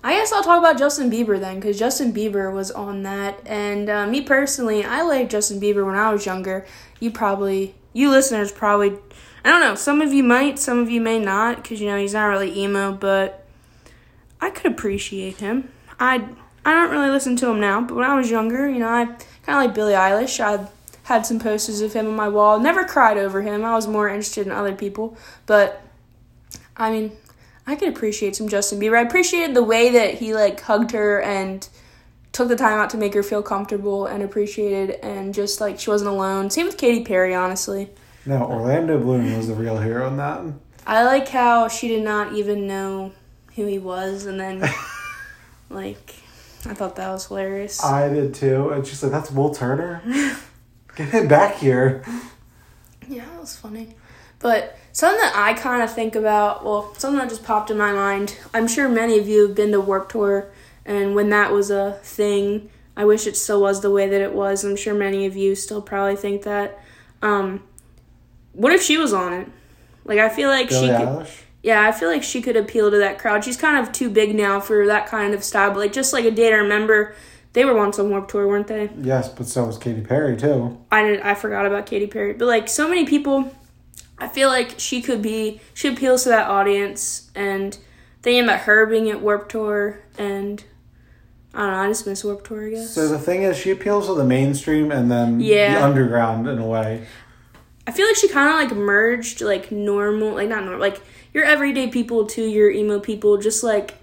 I 0.02 0.14
guess 0.14 0.32
I'll 0.32 0.42
talk 0.42 0.58
about 0.58 0.78
Justin 0.78 1.10
Bieber 1.10 1.38
then, 1.38 1.56
because 1.56 1.78
Justin 1.78 2.12
Bieber 2.12 2.52
was 2.52 2.70
on 2.70 3.02
that. 3.02 3.40
And 3.46 3.88
uh, 3.90 4.06
me 4.06 4.22
personally, 4.22 4.84
I 4.84 5.02
liked 5.02 5.30
Justin 5.30 5.60
Bieber 5.60 5.84
when 5.84 5.96
I 5.96 6.12
was 6.12 6.26
younger. 6.26 6.66
You 6.98 7.10
probably, 7.10 7.74
you 7.92 8.10
listeners 8.10 8.50
probably, 8.50 8.98
I 9.44 9.50
don't 9.50 9.60
know. 9.60 9.74
Some 9.74 10.00
of 10.00 10.12
you 10.12 10.22
might, 10.22 10.58
some 10.58 10.78
of 10.78 10.90
you 10.90 11.00
may 11.00 11.18
not, 11.18 11.62
because 11.62 11.80
you 11.80 11.86
know 11.88 11.98
he's 11.98 12.14
not 12.14 12.24
really 12.24 12.58
emo. 12.58 12.92
But 12.92 13.46
I 14.40 14.50
could 14.50 14.72
appreciate 14.72 15.36
him. 15.36 15.70
I 16.00 16.26
I 16.64 16.72
don't 16.74 16.90
really 16.90 17.10
listen 17.10 17.36
to 17.36 17.48
him 17.48 17.60
now, 17.60 17.80
but 17.80 17.94
when 17.96 18.04
I 18.04 18.14
was 18.16 18.30
younger, 18.30 18.68
you 18.68 18.78
know, 18.78 18.88
I 18.88 19.04
kind 19.04 19.18
of 19.48 19.54
like 19.56 19.74
Billie 19.74 19.94
Eilish. 19.94 20.40
I 20.40 20.66
had 21.10 21.26
some 21.26 21.40
posters 21.40 21.80
of 21.80 21.92
him 21.92 22.06
on 22.06 22.14
my 22.14 22.28
wall. 22.28 22.60
Never 22.60 22.84
cried 22.84 23.18
over 23.18 23.42
him. 23.42 23.64
I 23.64 23.74
was 23.74 23.88
more 23.88 24.08
interested 24.08 24.46
in 24.46 24.52
other 24.52 24.76
people, 24.76 25.18
but 25.44 25.82
I 26.76 26.92
mean, 26.92 27.10
I 27.66 27.74
could 27.74 27.88
appreciate 27.88 28.36
some 28.36 28.48
Justin 28.48 28.78
Bieber. 28.78 28.96
I 28.96 29.02
appreciated 29.02 29.56
the 29.56 29.62
way 29.64 29.90
that 29.90 30.14
he 30.14 30.34
like 30.34 30.60
hugged 30.60 30.92
her 30.92 31.20
and 31.20 31.68
took 32.30 32.46
the 32.46 32.54
time 32.54 32.78
out 32.78 32.90
to 32.90 32.96
make 32.96 33.12
her 33.14 33.24
feel 33.24 33.42
comfortable 33.42 34.06
and 34.06 34.22
appreciated 34.22 35.00
and 35.02 35.34
just 35.34 35.60
like 35.60 35.80
she 35.80 35.90
wasn't 35.90 36.08
alone. 36.08 36.48
Same 36.48 36.66
with 36.66 36.78
Katy 36.78 37.02
Perry, 37.04 37.34
honestly. 37.34 37.90
No, 38.24 38.44
Orlando 38.44 38.96
Bloom 39.00 39.36
was 39.36 39.48
the 39.48 39.54
real 39.54 39.78
hero 39.78 40.06
in 40.06 40.16
that. 40.18 40.44
I 40.86 41.02
like 41.02 41.28
how 41.28 41.66
she 41.66 41.88
did 41.88 42.04
not 42.04 42.34
even 42.34 42.68
know 42.68 43.12
who 43.56 43.66
he 43.66 43.80
was, 43.80 44.26
and 44.26 44.38
then 44.38 44.60
like 45.70 46.14
I 46.66 46.74
thought 46.74 46.94
that 46.96 47.10
was 47.10 47.26
hilarious. 47.26 47.82
I 47.82 48.08
did 48.08 48.32
too. 48.32 48.70
And 48.70 48.86
she's 48.86 49.02
like, 49.02 49.10
"That's 49.10 49.32
Will 49.32 49.52
Turner. 49.52 50.02
Get 50.96 51.08
him 51.08 51.28
back 51.28 51.56
here." 51.56 52.02
Yeah, 53.08 53.24
that 53.24 53.40
was 53.40 53.56
funny. 53.56 53.96
But 54.38 54.78
something 54.92 55.20
that 55.20 55.34
I 55.34 55.54
kind 55.54 55.82
of 55.82 55.92
think 55.92 56.14
about, 56.14 56.64
well, 56.64 56.94
something 56.96 57.18
that 57.18 57.28
just 57.28 57.44
popped 57.44 57.70
in 57.70 57.76
my 57.76 57.92
mind. 57.92 58.38
I'm 58.54 58.66
sure 58.66 58.88
many 58.88 59.18
of 59.18 59.28
you 59.28 59.46
have 59.46 59.54
been 59.54 59.72
to 59.72 59.80
Warped 59.80 60.12
Tour, 60.12 60.50
and 60.84 61.14
when 61.14 61.28
that 61.30 61.52
was 61.52 61.70
a 61.70 61.98
thing, 62.02 62.70
I 62.96 63.04
wish 63.04 63.26
it 63.26 63.36
still 63.36 63.60
was 63.60 63.80
the 63.80 63.90
way 63.90 64.08
that 64.08 64.20
it 64.20 64.32
was. 64.32 64.64
I'm 64.64 64.76
sure 64.76 64.94
many 64.94 65.26
of 65.26 65.36
you 65.36 65.54
still 65.54 65.82
probably 65.82 66.16
think 66.16 66.42
that. 66.42 66.78
Um, 67.22 67.62
what 68.52 68.72
if 68.72 68.82
she 68.82 68.96
was 68.96 69.12
on 69.12 69.32
it? 69.32 69.48
Like, 70.04 70.18
I 70.18 70.28
feel 70.28 70.48
like 70.48 70.68
Billie 70.68 70.88
she 70.88 70.96
could. 70.96 71.26
Yeah, 71.62 71.82
I 71.86 71.92
feel 71.92 72.08
like 72.08 72.22
she 72.22 72.40
could 72.40 72.56
appeal 72.56 72.90
to 72.90 72.96
that 72.98 73.18
crowd. 73.18 73.44
She's 73.44 73.56
kind 73.56 73.76
of 73.76 73.92
too 73.92 74.08
big 74.08 74.34
now 74.34 74.60
for 74.60 74.86
that 74.86 75.06
kind 75.06 75.34
of 75.34 75.44
style. 75.44 75.70
But 75.70 75.80
like 75.80 75.92
just 75.92 76.12
like 76.12 76.24
a 76.24 76.30
day 76.30 76.48
to 76.50 76.56
remember, 76.56 77.14
they 77.52 77.64
were 77.64 77.74
once 77.74 77.98
on 77.98 78.10
Warped 78.10 78.30
Tour, 78.30 78.46
weren't 78.46 78.66
they? 78.68 78.90
Yes, 79.00 79.28
but 79.28 79.46
so 79.46 79.64
was 79.64 79.76
Katy 79.78 80.02
Perry 80.02 80.36
too. 80.36 80.78
I 80.90 81.02
did, 81.02 81.20
I 81.20 81.34
forgot 81.34 81.66
about 81.66 81.86
Katy 81.86 82.06
Perry, 82.06 82.32
but 82.34 82.46
like 82.46 82.68
so 82.68 82.88
many 82.88 83.06
people, 83.06 83.54
I 84.18 84.28
feel 84.28 84.48
like 84.48 84.74
she 84.78 85.02
could 85.02 85.22
be 85.22 85.60
she 85.74 85.88
appeals 85.88 86.22
to 86.24 86.28
that 86.30 86.48
audience, 86.48 87.30
and 87.34 87.76
thinking 88.22 88.44
about 88.44 88.60
her 88.60 88.86
being 88.86 89.10
at 89.10 89.20
Warped 89.20 89.50
Tour, 89.50 90.00
and 90.18 90.62
I 91.52 91.58
don't 91.62 91.70
know, 91.72 91.78
I 91.78 91.88
just 91.88 92.06
miss 92.06 92.22
Warped 92.22 92.46
Tour, 92.46 92.66
I 92.68 92.70
guess. 92.70 92.90
So 92.90 93.08
the 93.08 93.18
thing 93.18 93.42
is, 93.42 93.56
she 93.56 93.70
appeals 93.70 94.06
to 94.06 94.14
the 94.14 94.24
mainstream 94.24 94.92
and 94.92 95.10
then 95.10 95.40
Yeah. 95.40 95.74
the 95.74 95.84
underground 95.84 96.46
in 96.46 96.58
a 96.58 96.66
way. 96.66 97.06
I 97.86 97.92
feel 97.92 98.06
like 98.06 98.14
she 98.16 98.28
kind 98.28 98.48
of 98.48 98.54
like 98.70 98.78
merged 98.78 99.40
like 99.40 99.72
normal, 99.72 100.34
like 100.34 100.48
not 100.48 100.62
normal, 100.62 100.78
like 100.78 101.00
your 101.34 101.42
everyday 101.44 101.88
people 101.88 102.26
to 102.26 102.42
your 102.44 102.70
emo 102.70 103.00
people. 103.00 103.36
Just 103.38 103.64
like 103.64 103.94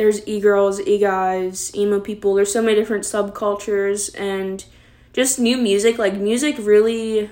there's 0.00 0.26
e 0.26 0.40
girls, 0.40 0.80
e 0.80 0.96
guys, 0.96 1.76
emo 1.76 2.00
people. 2.00 2.32
There's 2.34 2.50
so 2.50 2.62
many 2.62 2.74
different 2.74 3.04
subcultures 3.04 4.18
and 4.18 4.64
just 5.12 5.38
new 5.38 5.58
music. 5.58 5.98
Like 5.98 6.14
music 6.14 6.56
really 6.58 7.28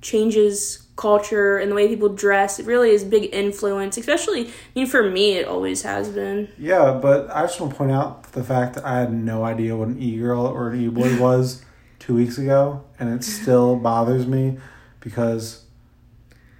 changes 0.00 0.86
culture 0.94 1.58
and 1.58 1.68
the 1.68 1.74
way 1.74 1.88
people 1.88 2.08
dress. 2.08 2.60
It 2.60 2.66
really 2.66 2.90
is 2.90 3.02
a 3.02 3.06
big 3.06 3.34
influence, 3.34 3.98
especially. 3.98 4.46
I 4.46 4.50
mean, 4.76 4.86
for 4.86 5.10
me, 5.10 5.32
it 5.32 5.48
always 5.48 5.82
has 5.82 6.08
been. 6.08 6.48
Yeah, 6.56 6.92
but 6.92 7.28
I 7.34 7.42
just 7.42 7.60
want 7.60 7.72
to 7.72 7.76
point 7.76 7.90
out 7.90 8.22
the 8.34 8.44
fact 8.44 8.76
that 8.76 8.84
I 8.84 9.00
had 9.00 9.12
no 9.12 9.42
idea 9.42 9.76
what 9.76 9.88
an 9.88 10.00
e 10.00 10.16
girl 10.16 10.46
or 10.46 10.70
an 10.70 10.80
e 10.80 10.86
boy 10.86 11.18
was 11.20 11.64
two 11.98 12.14
weeks 12.14 12.38
ago, 12.38 12.84
and 13.00 13.12
it 13.12 13.24
still 13.24 13.74
bothers 13.74 14.28
me 14.28 14.58
because 15.00 15.64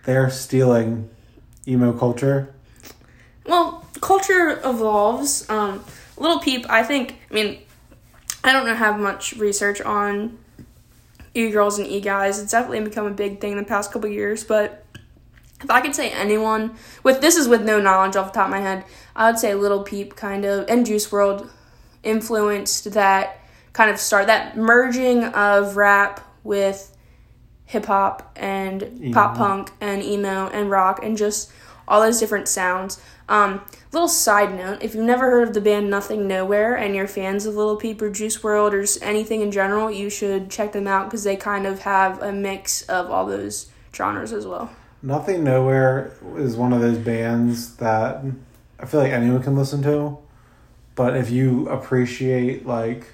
they're 0.06 0.28
stealing 0.28 1.08
emo 1.68 1.92
culture. 1.92 2.52
Well, 3.44 3.85
culture 4.00 4.60
evolves. 4.64 5.48
Um, 5.48 5.84
Little 6.16 6.40
Peep, 6.40 6.66
I 6.68 6.82
think. 6.82 7.18
I 7.30 7.34
mean, 7.34 7.58
I 8.42 8.52
don't 8.52 8.66
know 8.66 8.74
have 8.74 8.98
much 8.98 9.34
research 9.34 9.80
on 9.80 10.38
e 11.34 11.50
girls 11.50 11.78
and 11.78 11.86
e 11.86 12.00
guys. 12.00 12.38
It's 12.38 12.52
definitely 12.52 12.80
become 12.80 13.06
a 13.06 13.10
big 13.10 13.40
thing 13.40 13.52
in 13.52 13.58
the 13.58 13.64
past 13.64 13.92
couple 13.92 14.08
years. 14.08 14.44
But 14.44 14.84
if 15.62 15.70
I 15.70 15.80
could 15.80 15.94
say 15.94 16.10
anyone 16.10 16.76
with 17.02 17.20
this 17.20 17.36
is 17.36 17.48
with 17.48 17.62
no 17.62 17.80
knowledge 17.80 18.16
off 18.16 18.32
the 18.32 18.38
top 18.38 18.46
of 18.46 18.50
my 18.50 18.60
head, 18.60 18.84
I 19.14 19.30
would 19.30 19.38
say 19.38 19.54
Little 19.54 19.82
Peep 19.82 20.16
kind 20.16 20.44
of 20.44 20.68
and 20.68 20.86
Juice 20.86 21.08
WRLD 21.08 21.48
influenced 22.02 22.92
that 22.92 23.40
kind 23.72 23.90
of 23.90 23.98
start 23.98 24.28
that 24.28 24.56
merging 24.56 25.24
of 25.24 25.76
rap 25.76 26.20
with 26.44 26.96
hip 27.64 27.86
hop 27.86 28.32
and 28.36 29.12
pop 29.12 29.36
punk 29.36 29.70
and 29.80 30.02
emo 30.02 30.48
and 30.48 30.70
rock 30.70 31.00
and 31.02 31.16
just 31.16 31.50
all 31.88 32.00
those 32.00 32.18
different 32.20 32.48
sounds. 32.48 33.00
Um, 33.28 33.60
little 33.92 34.08
side 34.08 34.54
note: 34.54 34.82
if 34.82 34.94
you've 34.94 35.04
never 35.04 35.30
heard 35.30 35.48
of 35.48 35.54
the 35.54 35.60
band 35.60 35.88
Nothing 35.90 36.26
Nowhere 36.26 36.74
and 36.76 36.94
you're 36.94 37.06
fans 37.06 37.46
of 37.46 37.54
Little 37.54 37.76
Peep 37.76 38.00
or 38.02 38.10
Juice 38.10 38.38
WRLD 38.38 38.72
or 38.72 39.04
anything 39.04 39.40
in 39.40 39.50
general, 39.50 39.90
you 39.90 40.10
should 40.10 40.50
check 40.50 40.72
them 40.72 40.86
out 40.86 41.06
because 41.06 41.24
they 41.24 41.36
kind 41.36 41.66
of 41.66 41.80
have 41.80 42.22
a 42.22 42.32
mix 42.32 42.82
of 42.82 43.10
all 43.10 43.26
those 43.26 43.70
genres 43.94 44.32
as 44.32 44.46
well. 44.46 44.70
Nothing 45.02 45.44
Nowhere 45.44 46.12
is 46.36 46.56
one 46.56 46.72
of 46.72 46.80
those 46.80 46.98
bands 46.98 47.76
that 47.76 48.24
I 48.78 48.86
feel 48.86 49.00
like 49.00 49.12
anyone 49.12 49.42
can 49.42 49.56
listen 49.56 49.82
to, 49.82 50.18
but 50.94 51.16
if 51.16 51.30
you 51.30 51.68
appreciate 51.68 52.66
like 52.66 53.06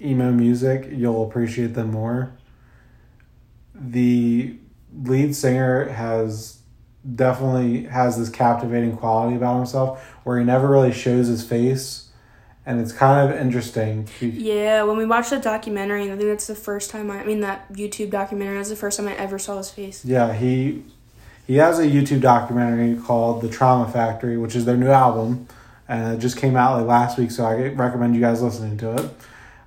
emo 0.00 0.32
music, 0.32 0.88
you'll 0.90 1.24
appreciate 1.24 1.74
them 1.74 1.90
more. 1.90 2.32
The 3.74 4.56
lead 5.02 5.34
singer 5.34 5.88
has 5.88 6.53
definitely 7.14 7.84
has 7.84 8.18
this 8.18 8.28
captivating 8.28 8.96
quality 8.96 9.36
about 9.36 9.56
himself 9.56 10.02
where 10.24 10.38
he 10.38 10.44
never 10.44 10.68
really 10.68 10.92
shows 10.92 11.26
his 11.26 11.44
face 11.44 12.04
and 12.66 12.80
it's 12.80 12.92
kind 12.92 13.30
of 13.30 13.38
interesting. 13.38 14.08
Yeah, 14.20 14.84
when 14.84 14.96
we 14.96 15.04
watched 15.04 15.30
that 15.30 15.42
documentary, 15.42 16.04
I 16.04 16.16
think 16.16 16.28
that's 16.28 16.46
the 16.46 16.54
first 16.54 16.90
time 16.90 17.10
I, 17.10 17.20
I 17.20 17.24
mean 17.24 17.40
that 17.40 17.70
YouTube 17.72 18.10
documentary. 18.10 18.56
That's 18.56 18.70
the 18.70 18.76
first 18.76 18.98
time 18.98 19.08
I 19.08 19.14
ever 19.14 19.38
saw 19.38 19.58
his 19.58 19.70
face. 19.70 20.04
Yeah, 20.04 20.32
he 20.32 20.84
he 21.46 21.56
has 21.56 21.78
a 21.78 21.86
YouTube 21.86 22.22
documentary 22.22 22.96
called 23.02 23.42
The 23.42 23.50
Trauma 23.50 23.90
Factory, 23.90 24.38
which 24.38 24.56
is 24.56 24.64
their 24.64 24.78
new 24.78 24.88
album, 24.88 25.46
and 25.88 26.14
it 26.14 26.20
just 26.20 26.38
came 26.38 26.56
out 26.56 26.78
like 26.78 26.86
last 26.86 27.18
week. 27.18 27.30
So 27.30 27.44
I 27.44 27.68
recommend 27.68 28.14
you 28.14 28.20
guys 28.20 28.42
listening 28.42 28.78
to 28.78 28.94
it. 28.96 29.10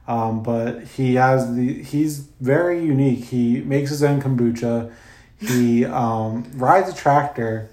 Um, 0.08 0.41
but 0.41 0.84
he 0.84 1.15
has 1.15 1.53
the 1.56 1.84
he's 1.84 2.20
very 2.41 2.84
unique. 2.84 3.25
He 3.25 3.62
makes 3.62 3.91
his 3.91 4.03
own 4.03 4.22
kombucha. 4.22 4.91
He 5.39 5.86
um, 5.86 6.50
rides 6.56 6.89
a 6.89 6.96
tractor, 6.96 7.70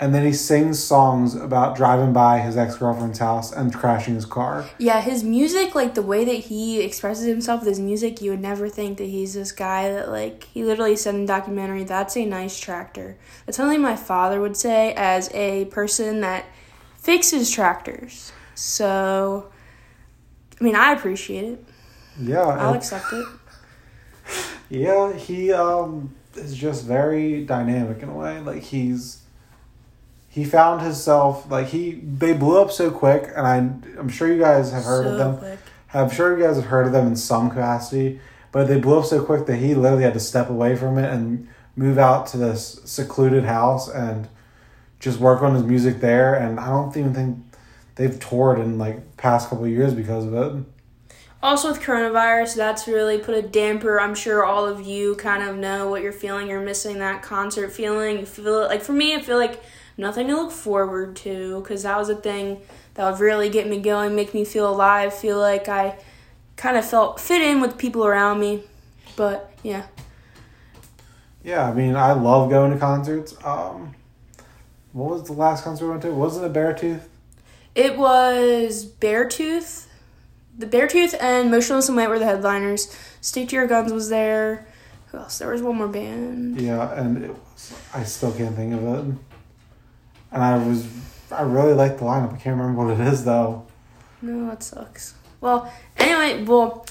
and 0.00 0.14
then 0.14 0.26
he 0.26 0.32
sings 0.32 0.82
songs 0.82 1.34
about 1.34 1.76
driving 1.76 2.12
by 2.12 2.40
his 2.40 2.56
ex 2.56 2.76
girlfriend's 2.76 3.18
house 3.18 3.52
and 3.52 3.72
crashing 3.72 4.14
his 4.14 4.26
car. 4.26 4.66
Yeah, 4.78 5.00
his 5.00 5.22
music, 5.22 5.74
like 5.74 5.94
the 5.94 6.02
way 6.02 6.24
that 6.24 6.34
he 6.34 6.80
expresses 6.80 7.26
himself 7.26 7.60
with 7.60 7.68
his 7.68 7.80
music, 7.80 8.20
you 8.20 8.30
would 8.32 8.40
never 8.40 8.68
think 8.68 8.98
that 8.98 9.04
he's 9.04 9.34
this 9.34 9.52
guy 9.52 9.88
that, 9.88 10.10
like, 10.10 10.44
he 10.44 10.64
literally 10.64 10.96
said 10.96 11.14
in 11.14 11.22
the 11.22 11.26
documentary, 11.28 11.84
that's 11.84 12.16
a 12.16 12.24
nice 12.24 12.58
tractor. 12.58 13.16
That's 13.44 13.56
something 13.56 13.80
my 13.80 13.96
father 13.96 14.40
would 14.40 14.56
say 14.56 14.92
as 14.94 15.32
a 15.32 15.66
person 15.66 16.20
that 16.22 16.46
fixes 16.98 17.52
tractors. 17.52 18.32
So, 18.56 19.52
I 20.60 20.64
mean, 20.64 20.74
I 20.74 20.92
appreciate 20.92 21.44
it. 21.44 21.64
Yeah, 22.20 22.46
I'll 22.46 22.74
accept 22.74 23.12
it. 23.12 23.26
Yeah, 24.68 25.12
he 25.12 25.52
um 25.52 26.15
is 26.36 26.56
just 26.56 26.84
very 26.84 27.44
dynamic 27.44 28.02
in 28.02 28.08
a 28.08 28.14
way. 28.14 28.40
Like 28.40 28.62
he's 28.62 29.22
he 30.28 30.44
found 30.44 30.82
himself 30.82 31.50
like 31.50 31.68
he 31.68 31.92
they 31.92 32.32
blew 32.32 32.60
up 32.60 32.70
so 32.70 32.90
quick, 32.90 33.30
and 33.34 33.46
I 33.46 33.56
I'm 33.98 34.08
sure 34.08 34.32
you 34.32 34.38
guys 34.38 34.72
have 34.72 34.84
heard 34.84 35.06
of 35.06 35.18
them. 35.18 35.38
quick. 35.38 35.58
I'm 35.94 36.10
sure 36.10 36.36
you 36.36 36.44
guys 36.44 36.56
have 36.56 36.66
heard 36.66 36.86
of 36.86 36.92
them 36.92 37.06
in 37.06 37.16
some 37.16 37.48
capacity, 37.48 38.20
but 38.52 38.68
they 38.68 38.78
blew 38.78 38.98
up 38.98 39.06
so 39.06 39.24
quick 39.24 39.46
that 39.46 39.56
he 39.56 39.74
literally 39.74 40.04
had 40.04 40.14
to 40.14 40.20
step 40.20 40.50
away 40.50 40.76
from 40.76 40.98
it 40.98 41.10
and 41.10 41.48
move 41.74 41.98
out 41.98 42.26
to 42.28 42.36
this 42.36 42.80
secluded 42.84 43.44
house 43.44 43.88
and 43.88 44.28
just 45.00 45.20
work 45.20 45.42
on 45.42 45.54
his 45.54 45.62
music 45.62 46.00
there. 46.00 46.34
And 46.34 46.58
I 46.58 46.68
don't 46.68 46.94
even 46.96 47.14
think 47.14 47.38
they've 47.94 48.18
toured 48.18 48.58
in 48.58 48.78
like 48.78 49.16
past 49.16 49.48
couple 49.48 49.64
of 49.64 49.70
years 49.70 49.94
because 49.94 50.26
of 50.26 50.34
it. 50.34 50.64
Also, 51.46 51.70
with 51.70 51.80
coronavirus, 51.80 52.56
that's 52.56 52.88
really 52.88 53.18
put 53.18 53.32
a 53.36 53.40
damper. 53.40 54.00
I'm 54.00 54.16
sure 54.16 54.44
all 54.44 54.66
of 54.66 54.84
you 54.84 55.14
kind 55.14 55.48
of 55.48 55.56
know 55.56 55.88
what 55.88 56.02
you're 56.02 56.10
feeling. 56.10 56.48
You're 56.48 56.60
missing 56.60 56.98
that 56.98 57.22
concert 57.22 57.70
feeling. 57.70 58.18
You 58.18 58.26
feel 58.26 58.62
like, 58.62 58.82
for 58.82 58.92
me, 58.92 59.14
I 59.14 59.20
feel 59.22 59.36
like 59.36 59.62
nothing 59.96 60.26
to 60.26 60.34
look 60.34 60.50
forward 60.50 61.14
to 61.18 61.60
because 61.60 61.84
that 61.84 61.96
was 61.96 62.08
a 62.08 62.16
thing 62.16 62.62
that 62.94 63.08
would 63.08 63.20
really 63.20 63.48
get 63.48 63.68
me 63.68 63.78
going, 63.78 64.16
make 64.16 64.34
me 64.34 64.44
feel 64.44 64.68
alive, 64.68 65.14
feel 65.14 65.38
like 65.38 65.68
I 65.68 65.96
kind 66.56 66.76
of 66.76 66.84
felt 66.84 67.20
fit 67.20 67.40
in 67.40 67.60
with 67.60 67.78
people 67.78 68.04
around 68.04 68.40
me. 68.40 68.64
But 69.14 69.52
yeah, 69.62 69.86
Yeah, 71.44 71.68
I 71.70 71.72
mean, 71.72 71.94
I 71.94 72.12
love 72.12 72.50
going 72.50 72.72
to 72.72 72.78
concerts. 72.78 73.36
Um, 73.44 73.94
what 74.92 75.10
was 75.10 75.22
the 75.22 75.32
last 75.32 75.62
concert 75.62 75.84
we 75.84 75.90
went 75.90 76.02
to? 76.02 76.10
Wasn't 76.12 76.44
it 76.44 76.52
Beartooth? 76.52 77.02
it 77.76 77.96
was 77.96 78.84
Beartooth. 78.84 79.85
The 80.58 80.66
Beartooth 80.66 81.14
and 81.20 81.50
Motionless 81.50 81.88
in 81.88 81.96
White 81.96 82.08
were 82.08 82.18
the 82.18 82.24
headliners. 82.24 82.96
Stick 83.20 83.50
to 83.50 83.56
Your 83.56 83.66
Guns 83.66 83.92
was 83.92 84.08
there. 84.08 84.66
Who 85.08 85.18
else? 85.18 85.38
There 85.38 85.50
was 85.50 85.62
one 85.62 85.76
more 85.76 85.88
band. 85.88 86.60
Yeah, 86.60 86.98
and 86.98 87.22
it 87.22 87.30
was, 87.30 87.78
I 87.92 88.04
still 88.04 88.32
can't 88.32 88.56
think 88.56 88.72
of 88.74 88.82
it. 88.82 89.14
And 90.32 90.42
I 90.42 90.56
was, 90.56 90.88
I 91.30 91.42
really 91.42 91.74
liked 91.74 91.98
the 91.98 92.04
lineup. 92.04 92.34
I 92.34 92.38
can't 92.38 92.58
remember 92.58 92.84
what 92.84 92.98
it 92.98 93.06
is 93.06 93.24
though. 93.24 93.66
No, 94.22 94.46
that 94.48 94.62
sucks. 94.62 95.14
Well, 95.40 95.70
anyway, 95.98 96.42
well, 96.44 96.86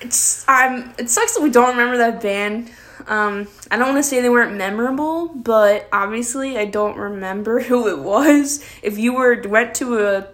it's 0.00 0.44
I'm. 0.48 0.92
It 0.98 1.10
sucks 1.10 1.34
that 1.34 1.42
we 1.42 1.50
don't 1.50 1.76
remember 1.76 1.98
that 1.98 2.22
band. 2.22 2.70
Um, 3.06 3.48
I 3.70 3.76
don't 3.76 3.88
want 3.88 3.98
to 3.98 4.02
say 4.02 4.20
they 4.20 4.30
weren't 4.30 4.56
memorable, 4.56 5.28
but 5.28 5.88
obviously 5.92 6.58
I 6.58 6.64
don't 6.64 6.96
remember 6.96 7.60
who 7.64 7.88
it 7.88 7.98
was. 7.98 8.64
If 8.82 8.98
you 8.98 9.14
were 9.14 9.42
went 9.46 9.74
to 9.76 9.98
a 10.06 10.28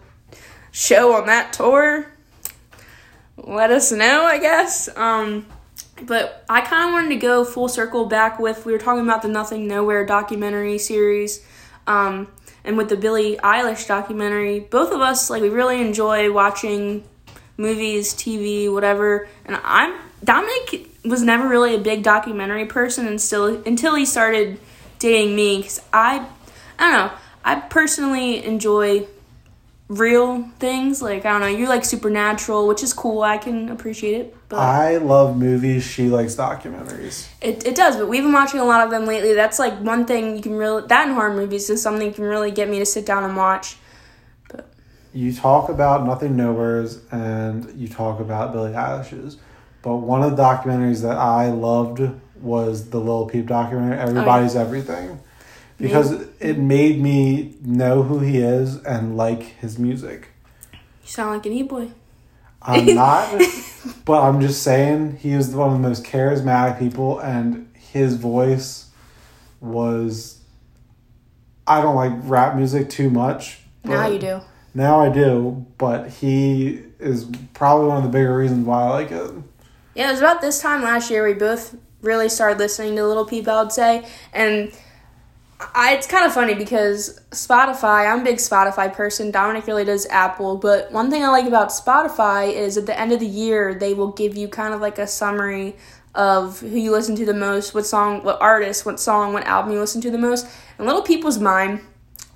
show 0.71 1.15
on 1.15 1.27
that 1.27 1.53
tour, 1.53 2.13
let 3.45 3.71
us 3.71 3.93
know. 3.93 4.25
I 4.25 4.39
guess. 4.39 4.89
Um, 4.97 5.47
but 6.03 6.45
I 6.49 6.61
kind 6.61 6.89
of 6.89 6.93
wanted 6.93 7.09
to 7.11 7.17
go 7.17 7.45
full 7.45 7.69
circle 7.69 8.07
back 8.07 8.39
with 8.39 8.65
we 8.65 8.73
were 8.73 8.79
talking 8.79 9.03
about 9.03 9.23
the 9.23 9.29
Nothing 9.29 9.67
Nowhere 9.67 10.07
documentary 10.07 10.79
series. 10.79 11.45
Um, 11.87 12.29
and 12.65 12.77
with 12.77 12.89
the 12.89 12.97
Billie 12.97 13.37
Eilish 13.37 13.87
documentary, 13.87 14.61
both 14.61 14.93
of 14.93 15.01
us 15.01 15.31
like 15.31 15.43
we 15.43 15.49
really 15.49 15.81
enjoy 15.81 16.31
watching 16.33 17.05
movies, 17.57 18.15
TV, 18.15 18.73
whatever. 18.73 19.29
And 19.45 19.59
I'm 19.65 19.99
Dominic 20.23 20.91
was 21.05 21.23
never 21.23 21.49
really 21.49 21.75
a 21.75 21.79
big 21.79 22.03
documentary 22.03 22.67
person, 22.67 23.07
and 23.07 23.21
still 23.21 23.63
until 23.65 23.95
he 23.95 24.05
started 24.05 24.59
dating 24.99 25.35
me, 25.37 25.59
because 25.59 25.81
I, 25.93 26.27
I 26.79 26.91
don't 26.91 26.93
know, 26.93 27.19
I 27.45 27.61
personally 27.61 28.45
enjoy 28.45 29.07
real 29.89 30.43
things. 30.59 31.03
Like 31.03 31.25
I 31.25 31.33
don't 31.33 31.41
know, 31.41 31.47
you 31.47 31.69
like 31.69 31.85
supernatural, 31.85 32.69
which 32.69 32.83
is 32.83 32.93
cool. 32.93 33.23
I 33.23 33.39
can 33.39 33.71
appreciate 33.71 34.21
it. 34.21 34.37
But 34.49 34.59
I 34.59 34.97
love 34.99 35.37
movies. 35.37 35.85
She 35.85 36.09
likes 36.09 36.37
documentaries. 36.37 37.29
it, 37.41 37.67
it 37.67 37.75
does, 37.75 37.97
but 37.97 38.09
we've 38.09 38.23
been 38.23 38.33
watching 38.33 38.61
a 38.61 38.65
lot 38.65 38.85
of 38.85 38.91
them 38.91 39.07
lately. 39.07 39.35
That's 39.35 39.59
like 39.59 39.79
one 39.81 40.07
thing 40.07 40.37
you 40.37 40.43
can 40.43 40.55
really 40.55 40.87
that 40.87 41.07
and 41.07 41.15
horror 41.15 41.35
movies 41.35 41.69
is 41.71 41.83
something 41.83 42.07
you 42.07 42.15
can 42.15 42.25
really 42.25 42.51
get 42.51 42.69
me 42.69 42.79
to 42.79 42.87
sit 42.87 43.07
down 43.07 43.25
and 43.25 43.37
watch. 43.37 43.77
But 44.51 44.71
you 45.13 45.33
talk 45.33 45.69
about 45.69 46.07
Nothing 46.07 46.37
Nowheres 46.37 47.01
and 47.11 47.79
you 47.79 47.89
talk 47.89 48.21
about 48.21 48.53
Billie 48.53 48.73
Eilish's, 48.73 49.39
but 49.83 49.97
one 49.97 50.23
of 50.23 50.37
the 50.37 50.43
documentaries 50.43 51.03
that 51.03 51.17
I 51.17 51.51
loved 51.51 52.03
was 52.41 52.91
the 52.91 52.99
Little 52.99 53.27
Peep 53.27 53.47
documentary, 53.47 53.99
oh, 53.99 54.03
Everybody's 54.03 54.55
Everything, 54.55 55.21
because 55.79 56.27
it 56.41 56.59
made 56.59 57.01
me 57.01 57.55
know 57.63 58.03
who 58.03 58.21
he 58.21 58.39
is 58.39 58.77
and 58.85 59.17
like 59.17 59.43
his 59.43 59.79
music. 59.79 60.29
You 60.73 60.79
sound 61.09 61.31
like 61.31 61.47
an 61.47 61.53
e 61.53 61.63
boy. 61.63 61.93
I'm 62.61 62.87
not, 62.95 63.41
but 64.05 64.23
I'm 64.23 64.41
just 64.41 64.63
saying 64.63 65.19
he 65.19 65.37
was 65.37 65.55
one 65.55 65.69
of 65.69 65.75
the 65.75 65.89
most 65.89 66.05
charismatic 66.05 66.79
people, 66.79 67.21
and 67.21 67.71
his 67.75 68.17
voice 68.17 68.91
was. 69.61 70.35
I 71.67 71.83
don't 71.83 71.97
like 71.97 72.13
rap 72.23 72.57
music 72.57 72.89
too 72.89 73.11
much. 73.11 73.61
Now 73.85 74.07
you 74.09 74.19
do. 74.19 74.41
Now 74.75 75.01
I 75.01 75.11
do, 75.11 75.67
but 75.77 76.09
he 76.09 76.83
is 76.99 77.31
probably 77.53 77.89
one 77.89 77.99
of 77.99 78.03
the 78.05 78.09
bigger 78.09 78.37
reasons 78.37 78.67
why 78.67 78.85
I 78.85 78.91
like 78.91 79.11
it. 79.11 79.33
Yeah, 79.95 80.09
it 80.09 80.13
was 80.13 80.21
about 80.21 80.41
this 80.41 80.61
time 80.61 80.83
last 80.83 81.11
year 81.11 81.27
we 81.27 81.35
both 81.35 81.77
really 82.01 82.29
started 82.29 82.59
listening 82.59 82.97
to 82.97 83.07
Little 83.07 83.25
Peep, 83.25 83.49
I 83.49 83.63
would 83.63 83.73
say. 83.73 84.09
And 84.33 84.73
I, 85.61 85.95
it's 85.95 86.07
kind 86.07 86.25
of 86.25 86.33
funny 86.33 86.55
because 86.55 87.21
Spotify, 87.31 88.11
I'm 88.11 88.21
a 88.21 88.25
big 88.25 88.37
Spotify 88.37 88.93
person. 88.93 89.33
Dominic 89.33 89.67
really 89.67 89.85
does 89.85 90.07
Apple. 90.07 90.57
But 90.57 90.93
one 90.93 91.11
thing 91.11 91.25
I 91.25 91.29
like 91.29 91.47
about 91.47 91.71
Spotify 91.71 92.53
is 92.53 92.77
at 92.77 92.87
the 92.87 92.99
end 92.99 93.11
of 93.11 93.19
the 93.19 93.27
year, 93.27 93.75
they 93.75 93.93
will 93.93 94.13
give 94.13 94.37
you 94.37 94.47
kind 94.47 94.73
of 94.73 94.81
like 94.81 94.99
a 94.99 95.07
summary 95.07 95.77
of 96.15 96.61
who 96.61 96.77
you 96.77 96.93
listen 96.93 97.17
to 97.17 97.27
the 97.27 97.35
most, 97.35 97.75
what 97.75 97.87
song, 97.87 98.23
what 98.23 98.41
artist, 98.41 98.87
what 98.87 99.01
song, 99.01 99.33
what 99.33 99.45
album 99.45 99.73
you 99.73 99.81
listen 99.81 100.01
to 100.03 100.11
the 100.11 100.19
most. 100.19 100.47
And 100.79 100.87
Little 100.87 101.03
Peep 101.03 101.25
was 101.25 101.41
mine, 101.41 101.81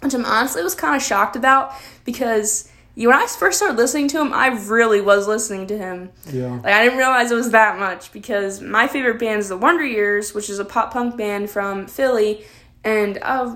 which 0.01 0.15
I'm 0.15 0.25
honestly 0.25 0.63
was 0.63 0.75
kind 0.75 0.97
of 0.97 1.03
shocked 1.03 1.37
about 1.37 1.73
because. 2.05 2.69
You, 2.95 3.09
when 3.09 3.17
I 3.17 3.27
first 3.27 3.57
started 3.57 3.79
listening 3.79 4.09
to 4.09 4.21
him, 4.21 4.35
I 4.35 4.49
really 4.49 5.01
was 5.01 5.27
listening 5.27 5.67
to 5.69 5.79
him. 5.79 6.11
Yeah. 6.31 6.57
Like 6.57 6.75
I 6.75 6.85
didn't 6.85 6.99
realize 6.99 7.31
it 7.31 7.35
was 7.35 7.51
that 7.53 7.79
much 7.79 8.13
because 8.13 8.61
my 8.61 8.87
favorite 8.87 9.19
band 9.19 9.41
is 9.41 9.49
the 9.49 9.57
Wonder 9.57 9.83
Years, 9.83 10.35
which 10.35 10.51
is 10.51 10.59
a 10.59 10.65
pop 10.67 10.93
punk 10.93 11.17
band 11.17 11.49
from 11.49 11.87
Philly, 11.87 12.45
and 12.85 13.19
kind 13.23 13.53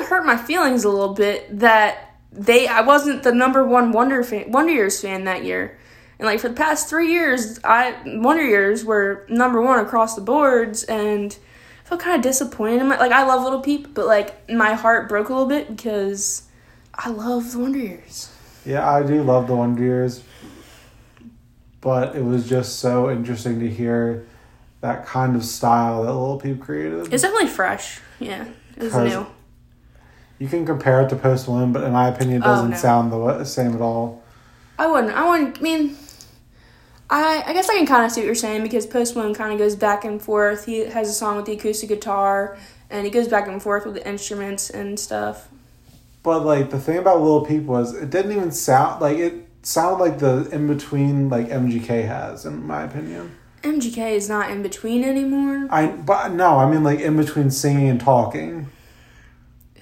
of 0.00 0.06
hurt 0.08 0.24
my 0.26 0.36
feelings 0.36 0.84
a 0.84 0.88
little 0.88 1.14
bit 1.14 1.58
that 1.60 2.16
they 2.32 2.66
I 2.66 2.80
wasn't 2.82 3.22
the 3.22 3.32
number 3.32 3.64
one 3.64 3.92
Wonder 3.92 4.22
fan, 4.22 4.50
Wonder 4.50 4.72
Years 4.72 5.00
fan 5.00 5.24
that 5.24 5.44
year. 5.44 5.78
And 6.18 6.26
like 6.26 6.40
for 6.40 6.48
the 6.48 6.54
past 6.54 6.88
three 6.88 7.10
years, 7.12 7.58
I 7.64 7.96
Wonder 8.06 8.44
Years 8.44 8.84
were 8.84 9.26
number 9.28 9.60
one 9.60 9.78
across 9.80 10.14
the 10.14 10.20
boards, 10.20 10.84
and 10.84 11.36
I 11.84 11.88
felt 11.88 12.00
kind 12.00 12.16
of 12.16 12.22
disappointed. 12.22 12.80
in 12.82 12.88
my- 12.88 12.98
Like 12.98 13.12
I 13.12 13.24
love 13.24 13.42
Little 13.42 13.60
Peep, 13.60 13.94
but 13.94 14.06
like 14.06 14.48
my 14.50 14.74
heart 14.74 15.08
broke 15.08 15.28
a 15.28 15.32
little 15.32 15.48
bit 15.48 15.68
because 15.68 16.42
I 16.94 17.10
love 17.10 17.52
the 17.52 17.58
Wonder 17.58 17.78
Years. 17.78 18.30
Yeah, 18.64 18.88
I 18.88 19.02
do 19.02 19.22
love 19.22 19.46
the 19.48 19.54
Wonder 19.56 19.82
Years, 19.82 20.22
but 21.80 22.16
it 22.16 22.24
was 22.24 22.48
just 22.48 22.78
so 22.78 23.10
interesting 23.10 23.60
to 23.60 23.68
hear 23.68 24.24
that 24.84 25.06
kind 25.06 25.34
of 25.34 25.42
style 25.42 26.02
that 26.04 26.12
Lil 26.12 26.38
Peep 26.38 26.60
created. 26.60 27.10
It's 27.10 27.22
definitely 27.22 27.48
fresh. 27.48 28.00
Yeah, 28.20 28.44
it 28.76 28.82
was 28.82 28.92
'Cause- 28.92 29.08
new. 29.10 29.26
you 30.38 30.46
can 30.46 30.66
compare 30.66 31.00
it 31.00 31.08
to 31.08 31.16
Post 31.16 31.48
Malone, 31.48 31.72
but 31.72 31.82
in 31.84 31.92
my 31.92 32.08
opinion, 32.08 32.42
it 32.42 32.44
Oh, 32.44 32.48
doesn't 32.54 32.70
no. 32.72 32.76
sound 32.76 33.10
the 33.10 33.44
same 33.44 33.74
at 33.74 33.80
all. 33.80 34.22
I 34.78 34.86
wouldn't. 34.86 35.14
I 35.16 35.26
wouldn't. 35.26 35.58
I 35.58 35.62
mean, 35.62 35.96
I 37.08 37.44
I 37.46 37.52
guess 37.54 37.68
I 37.70 37.76
can 37.76 37.86
kind 37.86 38.04
of 38.04 38.12
see 38.12 38.20
what 38.20 38.26
you're 38.26 38.34
saying 38.34 38.62
because 38.62 38.84
Post 38.84 39.16
Malone 39.16 39.34
kind 39.34 39.52
of 39.54 39.58
goes 39.58 39.74
back 39.74 40.04
and 40.04 40.20
forth. 40.20 40.66
He 40.66 40.80
has 40.84 41.08
a 41.08 41.12
song 41.14 41.36
with 41.36 41.46
the 41.46 41.52
acoustic 41.52 41.88
guitar, 41.88 42.56
and 42.90 43.06
he 43.06 43.10
goes 43.10 43.26
back 43.28 43.48
and 43.48 43.62
forth 43.62 43.86
with 43.86 43.94
the 43.94 44.06
instruments 44.06 44.68
and 44.68 45.00
stuff. 45.00 45.48
But 46.22 46.44
like 46.44 46.68
the 46.68 46.78
thing 46.78 46.98
about 46.98 47.22
Lil 47.22 47.40
Peep 47.46 47.62
was 47.64 47.94
it 47.94 48.10
didn't 48.10 48.32
even 48.32 48.50
sound 48.50 49.00
like 49.00 49.16
it 49.16 49.48
sounded 49.62 50.02
like 50.04 50.18
the 50.18 50.46
in 50.52 50.66
between 50.66 51.30
like 51.30 51.48
MGK 51.48 52.02
has, 52.06 52.44
in 52.44 52.66
my 52.66 52.82
opinion. 52.82 53.30
MGK 53.64 54.12
is 54.12 54.28
not 54.28 54.50
in 54.50 54.62
between 54.62 55.02
anymore. 55.04 55.66
I 55.70 55.86
but 55.88 56.32
no, 56.32 56.58
I 56.58 56.70
mean 56.70 56.84
like 56.84 57.00
in 57.00 57.16
between 57.16 57.50
singing 57.50 57.88
and 57.88 58.00
talking. 58.00 58.68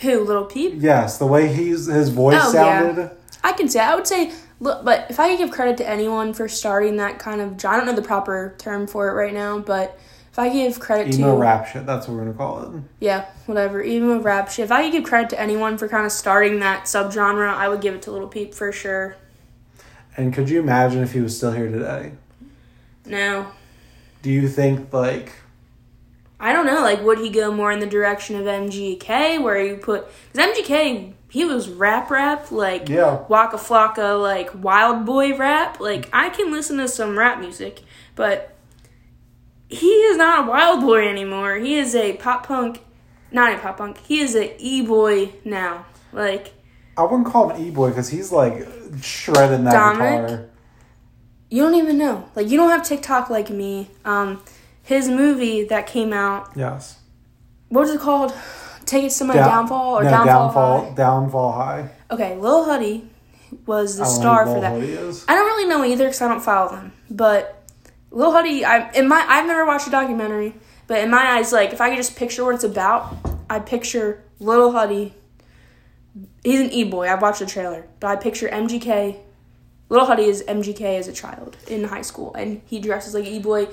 Who? 0.01 0.21
Little 0.25 0.45
Peep? 0.47 0.75
Yes, 0.79 1.19
the 1.19 1.27
way 1.27 1.53
he's 1.53 1.87
his 1.87 2.09
voice 2.09 2.41
Oh, 2.41 2.53
yeah. 2.53 2.81
sounded. 2.81 3.11
I 3.45 3.53
can 3.53 3.69
say. 3.69 3.81
I 3.81 3.95
would 3.95 4.07
say. 4.07 4.33
Look, 4.61 4.85
but 4.85 5.07
if 5.11 5.19
I 5.19 5.29
could 5.31 5.39
give 5.39 5.51
credit 5.51 5.77
to 5.79 5.89
anyone 5.89 6.33
for 6.35 6.47
starting 6.49 6.97
that 6.99 7.19
kind 7.19 7.41
of, 7.41 7.65
I 7.65 7.77
don't 7.77 7.85
know 7.87 7.95
the 7.97 8.03
proper 8.03 8.55
term 8.59 8.87
for 8.87 9.09
it 9.09 9.15
right 9.15 9.35
now, 9.35 9.59
but 9.59 9.99
if 10.31 10.39
I 10.39 10.49
give 10.51 10.79
credit 10.79 11.13
Emo 11.15 11.35
to 11.35 11.41
rap 11.41 11.67
shit. 11.67 11.85
That's 11.85 12.07
what 12.07 12.15
we're 12.17 12.21
gonna 12.25 12.35
call 12.35 12.63
it. 12.77 12.83
yeah, 13.01 13.27
whatever, 13.47 13.83
even 13.83 14.09
with 14.17 14.25
rap 14.25 14.49
shit. 14.51 14.65
If 14.65 14.71
I 14.73 14.85
could 14.85 14.93
give 14.93 15.03
credit 15.05 15.31
to 15.31 15.41
anyone 15.41 15.79
for 15.79 15.89
kind 15.89 16.07
of 16.07 16.13
starting 16.13 16.61
that 16.61 16.85
subgenre, 16.85 17.49
I 17.53 17.69
would 17.69 17.81
give 17.81 17.95
it 17.95 18.03
to 18.03 18.13
Little 18.13 18.29
Peep 18.29 18.55
for 18.55 18.71
sure. 18.71 19.17
And 20.17 20.33
could 20.33 20.49
you 20.49 20.61
imagine 20.61 21.03
if 21.03 21.13
he 21.13 21.21
was 21.21 21.37
still 21.37 21.53
here 21.53 21.69
today? 21.71 22.13
No, 23.05 23.49
Do 24.23 24.31
you 24.31 24.49
think 24.49 24.93
like 24.93 25.33
I 26.43 26.53
don't 26.53 26.67
know. 26.67 26.81
Like, 26.81 27.03
would 27.03 27.19
he 27.19 27.31
go 27.31 27.53
more 27.53 27.71
in 27.71 27.79
the 27.79 27.87
direction 27.87 28.35
of 28.35 28.47
MGK, 28.47 29.41
where 29.41 29.65
you 29.65 29.77
put 29.77 30.09
because 30.33 30.51
MGK 30.51 31.13
he 31.29 31.45
was 31.45 31.69
rap 31.69 32.11
rap 32.11 32.51
like 32.51 32.89
Yeah. 32.89 33.25
Waka 33.29 33.57
Flocka 33.57 34.21
like 34.21 34.51
Wild 34.55 35.07
Boy 35.07 35.37
rap. 35.37 35.81
Like 35.81 36.11
I 36.13 36.29
can 36.31 36.51
listen 36.51 36.77
to 36.79 36.89
some 36.89 37.17
rap 37.17 37.39
music, 37.39 37.83
but 38.17 38.55
he 39.69 39.87
is 39.87 40.19
not 40.19 40.47
a 40.47 40.51
Wild 40.51 40.81
Boy 40.83 41.09
anymore. 41.09 41.57
He 41.57 41.77
is 41.77 41.95
a 41.95 42.15
pop 42.15 42.47
punk, 42.47 42.83
not 43.31 43.55
a 43.55 43.59
pop 43.59 43.79
punk. 43.79 43.99
He 43.99 44.21
is 44.21 44.35
a 44.35 44.55
e 44.63 44.83
boy 44.83 45.33
now. 45.45 45.87
Like 46.13 46.53
I 46.99 47.03
wouldn't 47.05 47.27
call 47.27 47.51
him 47.51 47.65
e 47.65 47.71
boy 47.71 47.91
because 47.91 48.11
he's 48.11 48.33
like 48.33 48.67
shredding 49.01 49.65
that 49.65 49.73
Dominic? 49.73 50.29
guitar. 50.29 50.49
You 51.53 51.63
don't 51.63 51.75
even 51.75 51.99
know. 51.99 52.29
Like 52.35 52.49
you 52.49 52.57
don't 52.57 52.71
have 52.71 52.83
TikTok 52.83 53.29
like 53.29 53.51
me. 53.51 53.89
Um, 54.07 54.43
his 54.83 55.07
movie 55.09 55.65
that 55.65 55.87
came 55.87 56.13
out. 56.13 56.51
Yes. 56.57 56.99
What 57.69 57.83
was 57.83 57.91
it 57.91 58.01
called? 58.01 58.33
Take 58.87 59.05
it 59.05 59.11
to 59.11 59.25
my 59.25 59.35
Down- 59.35 59.49
downfall 59.49 59.99
or 59.99 60.05
no, 60.05 60.11
downfall, 60.11 60.35
downfall 60.47 60.81
High? 60.89 60.95
downfall 60.95 61.53
high. 61.53 61.91
Okay, 62.11 62.37
Lil 62.37 62.65
Huddy 62.65 63.09
was 63.67 63.97
the 63.99 64.05
star 64.07 64.47
for 64.47 64.61
that. 64.61 64.73
I 64.73 65.35
don't 65.35 65.47
really 65.47 65.69
know 65.69 65.85
either 65.85 66.05
because 66.07 66.23
I 66.23 66.29
don't 66.29 66.41
follow 66.43 66.71
them. 66.71 66.93
But 67.11 67.63
Lil 68.11 68.33
Huddy, 68.33 68.65
I 68.65 68.91
in 68.93 69.07
my 69.09 69.23
I've 69.29 69.47
never 69.47 69.67
watched 69.67 69.87
a 69.87 69.91
documentary, 69.91 70.55
but 70.87 71.01
in 71.03 71.11
my 71.11 71.23
eyes, 71.37 71.53
like 71.53 71.73
if 71.75 71.81
I 71.83 71.91
could 71.91 71.97
just 71.99 72.17
picture 72.17 72.45
what 72.45 72.55
it's 72.55 72.65
about, 72.65 73.15
I 73.51 73.59
picture 73.61 74.25
Lil 74.41 74.73
Huddy. 74.73 75.15
He's 76.43 76.61
an 76.61 76.71
e 76.73 76.85
boy. 76.85 77.07
I 77.07 77.15
watched 77.15 77.41
the 77.41 77.47
trailer, 77.47 77.87
but 78.01 78.09
I 78.09 78.17
picture 78.17 78.49
MGK. 78.49 79.19
Lil 79.93 80.07
Huddy 80.07 80.25
is 80.25 80.43
MGK 80.49 80.99
as 80.99 81.07
a 81.07 81.13
child 81.13 81.59
in 81.69 81.85
high 81.85 82.01
school, 82.01 82.33
and 82.33 82.63
he 82.65 82.81
dresses 82.81 83.13
like 83.13 83.27
e 83.27 83.39
boy. 83.39 83.69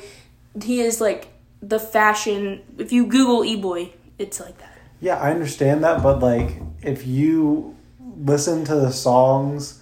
He 0.62 0.82
is 0.82 1.00
like 1.00 1.30
the 1.62 1.80
fashion. 1.80 2.62
If 2.78 2.92
you 2.92 3.06
Google 3.06 3.46
e 3.46 3.56
boy, 3.56 3.94
it's 4.18 4.38
like 4.38 4.58
that. 4.58 4.78
Yeah, 5.00 5.16
I 5.16 5.32
understand 5.32 5.82
that, 5.86 6.04
but 6.04 6.20
like 6.20 6.58
if 6.82 7.08
you 7.08 7.78
listen 8.18 8.66
to 8.66 8.76
the 8.76 8.92
songs, 8.92 9.82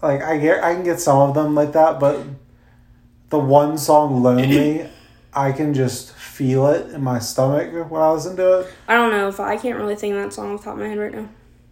like 0.00 0.22
I 0.22 0.38
get 0.38 0.62
I 0.62 0.72
can 0.74 0.84
get 0.84 1.00
some 1.00 1.18
of 1.18 1.34
them 1.34 1.56
like 1.56 1.72
that, 1.72 1.98
but 1.98 2.24
the 3.30 3.40
one 3.40 3.76
song 3.76 4.22
Lonely, 4.22 4.88
I 5.34 5.50
can 5.50 5.74
just 5.74 6.12
feel 6.12 6.68
it 6.68 6.90
in 6.94 7.02
my 7.02 7.18
stomach 7.18 7.72
when 7.90 8.00
I 8.00 8.12
listen 8.12 8.36
to 8.36 8.60
it. 8.60 8.72
I 8.86 8.94
don't 8.94 9.10
know 9.10 9.26
if 9.26 9.40
I 9.40 9.56
can't 9.56 9.78
really 9.78 9.96
think 9.96 10.14
of 10.14 10.22
that 10.22 10.32
song 10.32 10.54
off 10.54 10.60
the 10.60 10.66
top 10.66 10.74
of 10.74 10.78
my 10.78 10.86
head 10.86 10.98
right 10.98 11.12
now. 11.12 11.28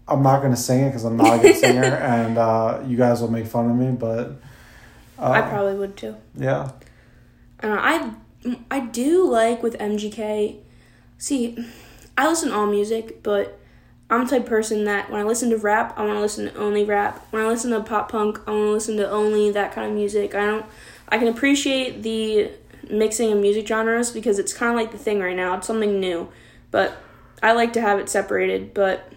I'm 0.09 0.23
not 0.23 0.42
gonna 0.42 0.57
sing 0.57 0.85
it 0.85 0.88
because 0.88 1.05
I'm 1.05 1.16
not 1.16 1.38
a 1.38 1.42
good 1.42 1.57
singer, 1.57 1.83
and 1.85 2.38
uh, 2.38 2.83
you 2.87 2.97
guys 2.97 3.21
will 3.21 3.31
make 3.31 3.47
fun 3.47 3.71
of 3.71 3.77
me. 3.77 3.92
But 3.92 4.40
uh, 5.18 5.31
I 5.31 5.42
probably 5.42 5.75
would 5.75 5.97
too. 5.97 6.16
yeah, 6.35 6.73
I. 7.61 7.68
I 7.68 8.12
I 8.71 8.81
do 8.81 9.29
like 9.29 9.62
with 9.62 9.77
MGK. 9.79 10.59
See, 11.18 11.59
I 12.16 12.29
listen 12.29 12.51
to 12.51 12.55
all 12.55 12.66
music, 12.66 13.23
but 13.23 13.59
I'm 14.11 14.25
the 14.25 14.31
type 14.31 14.42
of 14.42 14.49
person 14.49 14.85
that 14.85 15.11
when 15.11 15.21
I 15.21 15.25
listen 15.25 15.51
to 15.51 15.57
rap, 15.57 15.94
I 15.97 16.05
want 16.05 16.16
to 16.16 16.21
listen 16.21 16.47
to 16.47 16.57
only 16.57 16.85
rap. 16.85 17.27
When 17.31 17.42
I 17.42 17.49
listen 17.49 17.73
to 17.73 17.81
pop 17.81 18.11
punk, 18.11 18.38
I 18.47 18.53
want 18.53 18.64
to 18.64 18.71
listen 18.73 18.97
to 18.99 19.11
only 19.11 19.51
that 19.51 19.73
kind 19.73 19.88
of 19.88 19.94
music. 19.94 20.35
I 20.35 20.47
don't. 20.47 20.66
I 21.09 21.18
can 21.18 21.29
appreciate 21.29 22.03
the 22.03 22.51
mixing 22.90 23.33
of 23.33 23.38
music 23.38 23.66
genres 23.66 24.11
because 24.11 24.38
it's 24.38 24.53
kind 24.53 24.71
of 24.71 24.77
like 24.77 24.92
the 24.92 24.99
thing 24.99 25.21
right 25.21 25.37
now. 25.37 25.57
It's 25.57 25.66
something 25.66 25.99
new, 25.99 26.29
but 26.71 26.97
I 27.42 27.53
like 27.53 27.73
to 27.75 27.81
have 27.81 27.99
it 27.99 28.09
separated. 28.09 28.73
But 28.73 29.12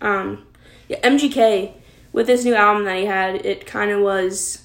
Um, 0.00 0.46
yeah, 0.88 1.00
MGK 1.00 1.72
with 2.12 2.26
this 2.26 2.44
new 2.44 2.54
album 2.54 2.84
that 2.84 2.98
he 2.98 3.06
had, 3.06 3.44
it 3.46 3.66
kind 3.66 3.90
of 3.90 4.00
was 4.00 4.64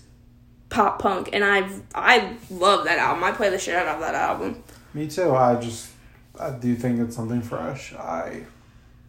pop 0.69 0.99
punk, 0.99 1.29
and 1.33 1.43
I 1.43 1.69
I 1.93 2.35
love 2.49 2.85
that 2.85 2.97
album. 2.99 3.23
I 3.23 3.31
play 3.31 3.49
the 3.49 3.59
shit 3.59 3.75
out 3.75 3.87
of 3.87 3.99
that 4.01 4.15
album. 4.15 4.63
Me 4.93 5.07
too. 5.07 5.35
I 5.35 5.55
just 5.59 5.91
I 6.39 6.51
do 6.51 6.75
think 6.75 6.99
it's 6.99 7.15
something 7.15 7.41
fresh. 7.41 7.93
I 7.93 8.45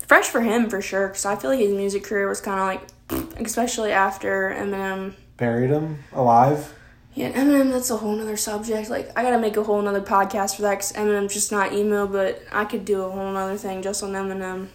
Fresh 0.07 0.27
for 0.27 0.43
him 0.43 0.69
for 0.69 0.83
sure, 0.83 1.09
because 1.09 1.25
I 1.25 1.37
feel 1.37 1.51
like 1.51 1.61
his 1.61 1.73
music 1.73 2.05
career 2.05 2.29
was 2.29 2.41
kind 2.43 2.61
of 2.61 2.67
like, 3.11 3.41
especially 3.41 3.91
after 3.91 4.55
Eminem. 4.55 5.15
buried 5.39 5.71
him 5.71 6.05
alive. 6.13 6.75
Yeah, 7.15 7.33
Eminem, 7.33 7.71
that's 7.71 7.91
a 7.91 7.97
whole 7.97 8.15
nother 8.15 8.37
subject. 8.37 8.91
Like, 8.91 9.17
I 9.17 9.23
gotta 9.23 9.39
make 9.39 9.57
a 9.57 9.63
whole 9.63 9.81
nother 9.81 10.03
podcast 10.03 10.57
for 10.57 10.63
that 10.63 10.73
because 10.73 10.93
Eminem's 10.93 11.33
just 11.33 11.51
not 11.53 11.73
emo, 11.73 12.07
but 12.07 12.43
I 12.53 12.65
could 12.67 12.85
do 12.85 13.01
a 13.03 13.09
whole 13.11 13.33
nother 13.33 13.57
thing 13.57 13.81
just 13.83 14.03
on 14.03 14.13
Eminem. 14.13 14.67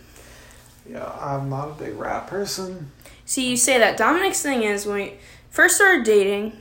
Yeah, 0.89 1.11
I'm 1.19 1.49
not 1.49 1.69
a 1.69 1.73
big 1.73 1.95
rap 1.95 2.27
person. 2.27 2.91
See, 3.25 3.49
you 3.49 3.57
say 3.57 3.77
that. 3.77 3.95
Dominic's 3.95 4.41
thing 4.41 4.63
is 4.63 4.85
when 4.85 4.95
we 4.95 5.13
first 5.51 5.75
started 5.75 6.03
dating, 6.03 6.59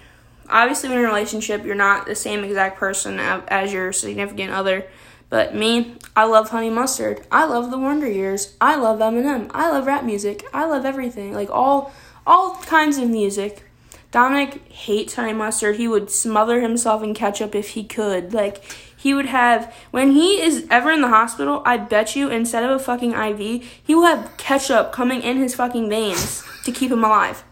obviously, 0.50 0.90
when 0.90 0.98
in 0.98 1.04
a 1.04 1.08
relationship, 1.08 1.64
you're 1.64 1.74
not 1.74 2.06
the 2.06 2.14
same 2.14 2.44
exact 2.44 2.78
person 2.78 3.18
as 3.18 3.72
your 3.72 3.92
significant 3.92 4.52
other. 4.52 4.86
But 5.30 5.54
me, 5.54 5.96
I 6.14 6.24
love 6.24 6.50
Honey 6.50 6.70
Mustard. 6.70 7.26
I 7.30 7.44
love 7.44 7.70
the 7.70 7.78
Wonder 7.78 8.10
Years. 8.10 8.54
I 8.60 8.76
love 8.76 8.98
Eminem. 8.98 9.50
I 9.52 9.70
love 9.70 9.86
rap 9.86 10.04
music. 10.04 10.44
I 10.52 10.64
love 10.66 10.84
everything. 10.84 11.32
Like 11.32 11.50
all 11.50 11.92
all 12.26 12.56
kinds 12.56 12.98
of 12.98 13.08
music. 13.08 13.64
Dominic 14.10 14.66
hates 14.70 15.14
Honey 15.14 15.34
Mustard. 15.34 15.76
He 15.76 15.88
would 15.88 16.10
smother 16.10 16.60
himself 16.60 17.02
in 17.02 17.14
ketchup 17.14 17.54
if 17.54 17.70
he 17.70 17.84
could. 17.84 18.32
Like 18.32 18.62
he 18.98 19.14
would 19.14 19.26
have 19.26 19.72
when 19.92 20.10
he 20.10 20.40
is 20.42 20.66
ever 20.70 20.90
in 20.90 21.00
the 21.00 21.08
hospital, 21.08 21.62
I 21.64 21.76
bet 21.76 22.16
you 22.16 22.28
instead 22.28 22.64
of 22.64 22.70
a 22.72 22.78
fucking 22.82 23.12
IV, 23.12 23.38
he 23.82 23.94
will 23.94 24.04
have 24.06 24.36
ketchup 24.36 24.90
coming 24.92 25.22
in 25.22 25.36
his 25.38 25.54
fucking 25.54 25.88
veins 25.88 26.42
to 26.64 26.72
keep 26.72 26.90
him 26.90 27.04
alive. 27.04 27.44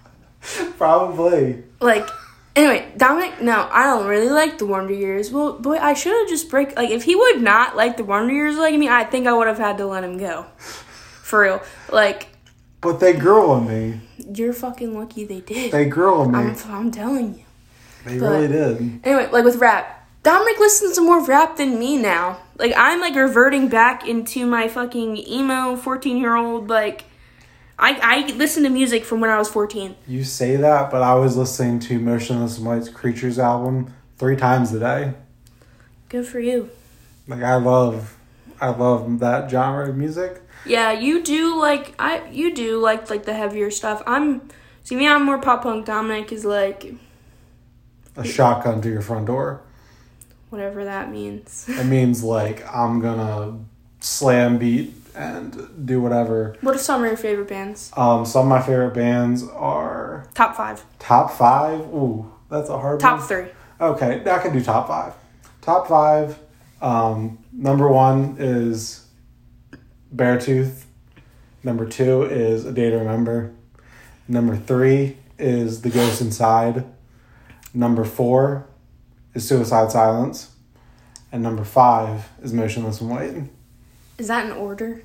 Probably. 0.76 1.62
Like 1.80 2.09
anyway, 2.54 2.90
Dominic, 2.96 3.40
no, 3.40 3.68
I 3.70 3.85
don't 3.85 4.06
really 4.06 4.28
like 4.28 4.59
the 4.59 4.66
Wonder 4.66 4.92
Years. 4.94 5.30
Well, 5.30 5.59
boy, 5.59 5.76
I 5.76 5.94
should 5.94 6.12
have 6.18 6.28
just 6.28 6.50
break 6.50 6.74
like 6.76 6.90
if 6.90 7.04
he 7.04 7.14
would 7.14 7.42
not 7.42 7.76
like 7.76 7.96
the 7.96 8.04
Wonder 8.04 8.32
Years 8.35 8.56
like 8.56 8.74
me, 8.74 8.88
I 8.88 9.04
think 9.04 9.26
I 9.26 9.32
would 9.32 9.46
have 9.46 9.59
had 9.59 9.78
to 9.78 9.87
let 9.87 10.04
him 10.04 10.18
go. 10.18 10.46
For 10.56 11.42
real. 11.42 11.62
Like 11.90 12.28
But 12.80 13.00
they 13.00 13.12
grew 13.12 13.50
on 13.50 13.68
me. 13.68 14.00
you're 14.35 14.52
fucking 14.52 14.96
lucky 14.98 15.24
they 15.24 15.40
did. 15.40 15.72
They 15.72 15.85
grew 15.87 16.14
on 16.16 16.32
me. 16.32 16.38
I'm, 16.38 16.56
I'm 16.70 16.90
telling 16.90 17.35
you. 17.35 17.44
they 18.04 18.18
but- 18.18 18.30
really 18.30 18.48
did. 18.48 19.00
Anyway, 19.04 19.28
like 19.30 19.44
with 19.44 19.56
rap, 19.56 19.95
Dominic 20.26 20.58
listens 20.58 20.96
to 20.96 21.02
more 21.02 21.24
rap 21.24 21.56
than 21.56 21.78
me 21.78 21.96
now. 21.96 22.38
Like 22.58 22.72
I'm 22.76 23.00
like 23.00 23.14
reverting 23.14 23.68
back 23.68 24.08
into 24.08 24.44
my 24.44 24.66
fucking 24.66 25.18
emo 25.18 25.76
14 25.76 26.16
year 26.16 26.34
old 26.34 26.68
like. 26.68 27.04
I 27.78 27.96
I 28.02 28.32
listen 28.32 28.64
to 28.64 28.68
music 28.68 29.04
from 29.04 29.20
when 29.20 29.30
I 29.30 29.38
was 29.38 29.48
14. 29.48 29.94
You 30.08 30.24
say 30.24 30.56
that, 30.56 30.90
but 30.90 31.00
I 31.00 31.14
was 31.14 31.36
listening 31.36 31.78
to 31.78 32.00
Motionless 32.00 32.58
in 32.58 32.64
White's 32.64 32.88
Creatures 32.88 33.38
album 33.38 33.94
three 34.18 34.34
times 34.34 34.72
a 34.72 34.80
day. 34.80 35.14
Good 36.08 36.26
for 36.26 36.40
you. 36.40 36.70
Like 37.28 37.44
I 37.44 37.54
love, 37.54 38.18
I 38.60 38.70
love 38.70 39.20
that 39.20 39.48
genre 39.48 39.88
of 39.88 39.96
music. 39.96 40.42
Yeah, 40.64 40.90
you 40.90 41.22
do 41.22 41.56
like 41.56 41.94
I 42.00 42.28
you 42.32 42.52
do 42.52 42.80
like 42.80 43.10
like 43.10 43.26
the 43.26 43.34
heavier 43.34 43.70
stuff. 43.70 44.02
I'm 44.08 44.48
see 44.82 44.96
me. 44.96 45.06
I'm 45.06 45.24
more 45.24 45.38
pop 45.40 45.62
punk. 45.62 45.86
Dominic 45.86 46.32
is 46.32 46.44
like 46.44 46.94
A 48.16 48.24
shotgun 48.24 48.82
to 48.82 48.88
your 48.88 49.02
front 49.02 49.26
door. 49.26 49.62
Whatever 50.50 50.85
that 50.85 51.11
means. 51.11 51.66
It 51.68 51.85
means 51.87 52.22
like 52.22 52.64
I'm 52.72 53.00
gonna 53.00 53.59
slam 54.00 54.59
beat 54.59 54.94
and 55.14 55.87
do 55.87 56.00
whatever. 56.00 56.56
What 56.61 56.74
are 56.74 56.78
some 56.78 57.02
of 57.02 57.09
your 57.09 57.16
favorite 57.16 57.48
bands? 57.48 57.90
Um, 57.96 58.24
some 58.26 58.42
of 58.42 58.48
my 58.48 58.61
favorite 58.62 58.94
bands 58.94 59.42
are 59.48 60.28
Top 60.35 60.56
five, 60.56 60.85
top 60.98 61.30
five. 61.32 61.80
Ooh, 61.80 62.30
that's 62.50 62.68
a 62.68 62.78
hard 62.78 62.94
one. 62.94 63.00
top 63.00 63.18
one. 63.20 63.28
three. 63.28 63.46
Okay, 63.80 64.22
I 64.30 64.38
can 64.38 64.52
do 64.52 64.62
top 64.62 64.88
five. 64.88 65.14
Top 65.62 65.88
five. 65.88 66.38
Um, 66.80 67.38
number 67.52 67.88
one 67.88 68.37
is 68.38 69.06
Beartooth. 70.14 70.85
Number 71.64 71.87
two 71.87 72.22
is 72.22 72.64
A 72.64 72.72
Day 72.72 72.90
to 72.90 72.96
Remember. 72.98 73.52
Number 74.28 74.56
three 74.56 75.16
is 75.38 75.82
The 75.82 75.90
Ghost 75.90 76.20
Inside. 76.20 76.85
Number 77.74 78.04
four 78.04 78.66
is 79.37 79.46
Suicide 79.46 79.92
Silence. 79.92 80.51
And 81.31 81.42
number 81.42 81.62
five 81.62 82.31
is 82.42 82.53
Motionless 82.55 83.01
in 83.03 83.09
White. 83.11 83.37
Is 84.16 84.29
that 84.29 84.46
in 84.46 84.53
order? 84.53 85.03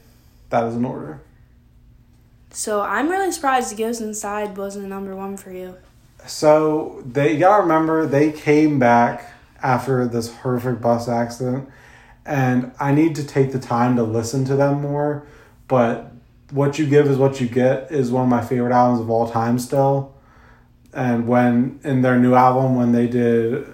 That 0.49 0.63
is 0.67 0.75
an 0.75 0.85
order. 0.85 1.19
So 2.51 2.81
I'm 2.81 3.09
really 3.09 3.31
surprised 3.31 3.71
the 3.71 3.75
Ghost 3.75 3.99
Inside 3.99 4.57
wasn't 4.57 4.87
number 4.87 5.15
one 5.15 5.35
for 5.35 5.51
you. 5.51 5.75
So 6.25 7.03
they 7.05 7.33
you 7.33 7.39
gotta 7.39 7.63
remember 7.63 8.05
they 8.05 8.31
came 8.31 8.79
back 8.79 9.33
after 9.61 10.07
this 10.07 10.33
horrific 10.33 10.79
bus 10.79 11.07
accident, 11.07 11.69
and 12.25 12.71
I 12.79 12.93
need 12.93 13.15
to 13.15 13.25
take 13.25 13.51
the 13.51 13.59
time 13.59 13.95
to 13.95 14.03
listen 14.03 14.45
to 14.45 14.55
them 14.55 14.81
more. 14.81 15.25
But 15.67 16.11
what 16.51 16.77
you 16.77 16.85
give 16.85 17.07
is 17.07 17.17
what 17.17 17.41
you 17.41 17.47
get 17.47 17.91
is 17.91 18.11
one 18.11 18.23
of 18.23 18.29
my 18.29 18.41
favorite 18.41 18.73
albums 18.73 19.01
of 19.01 19.09
all 19.09 19.29
time 19.29 19.57
still. 19.59 20.13
And 20.93 21.27
when 21.27 21.79
in 21.83 22.01
their 22.01 22.19
new 22.19 22.33
album 22.33 22.75
when 22.75 22.91
they 22.91 23.07
did 23.07 23.65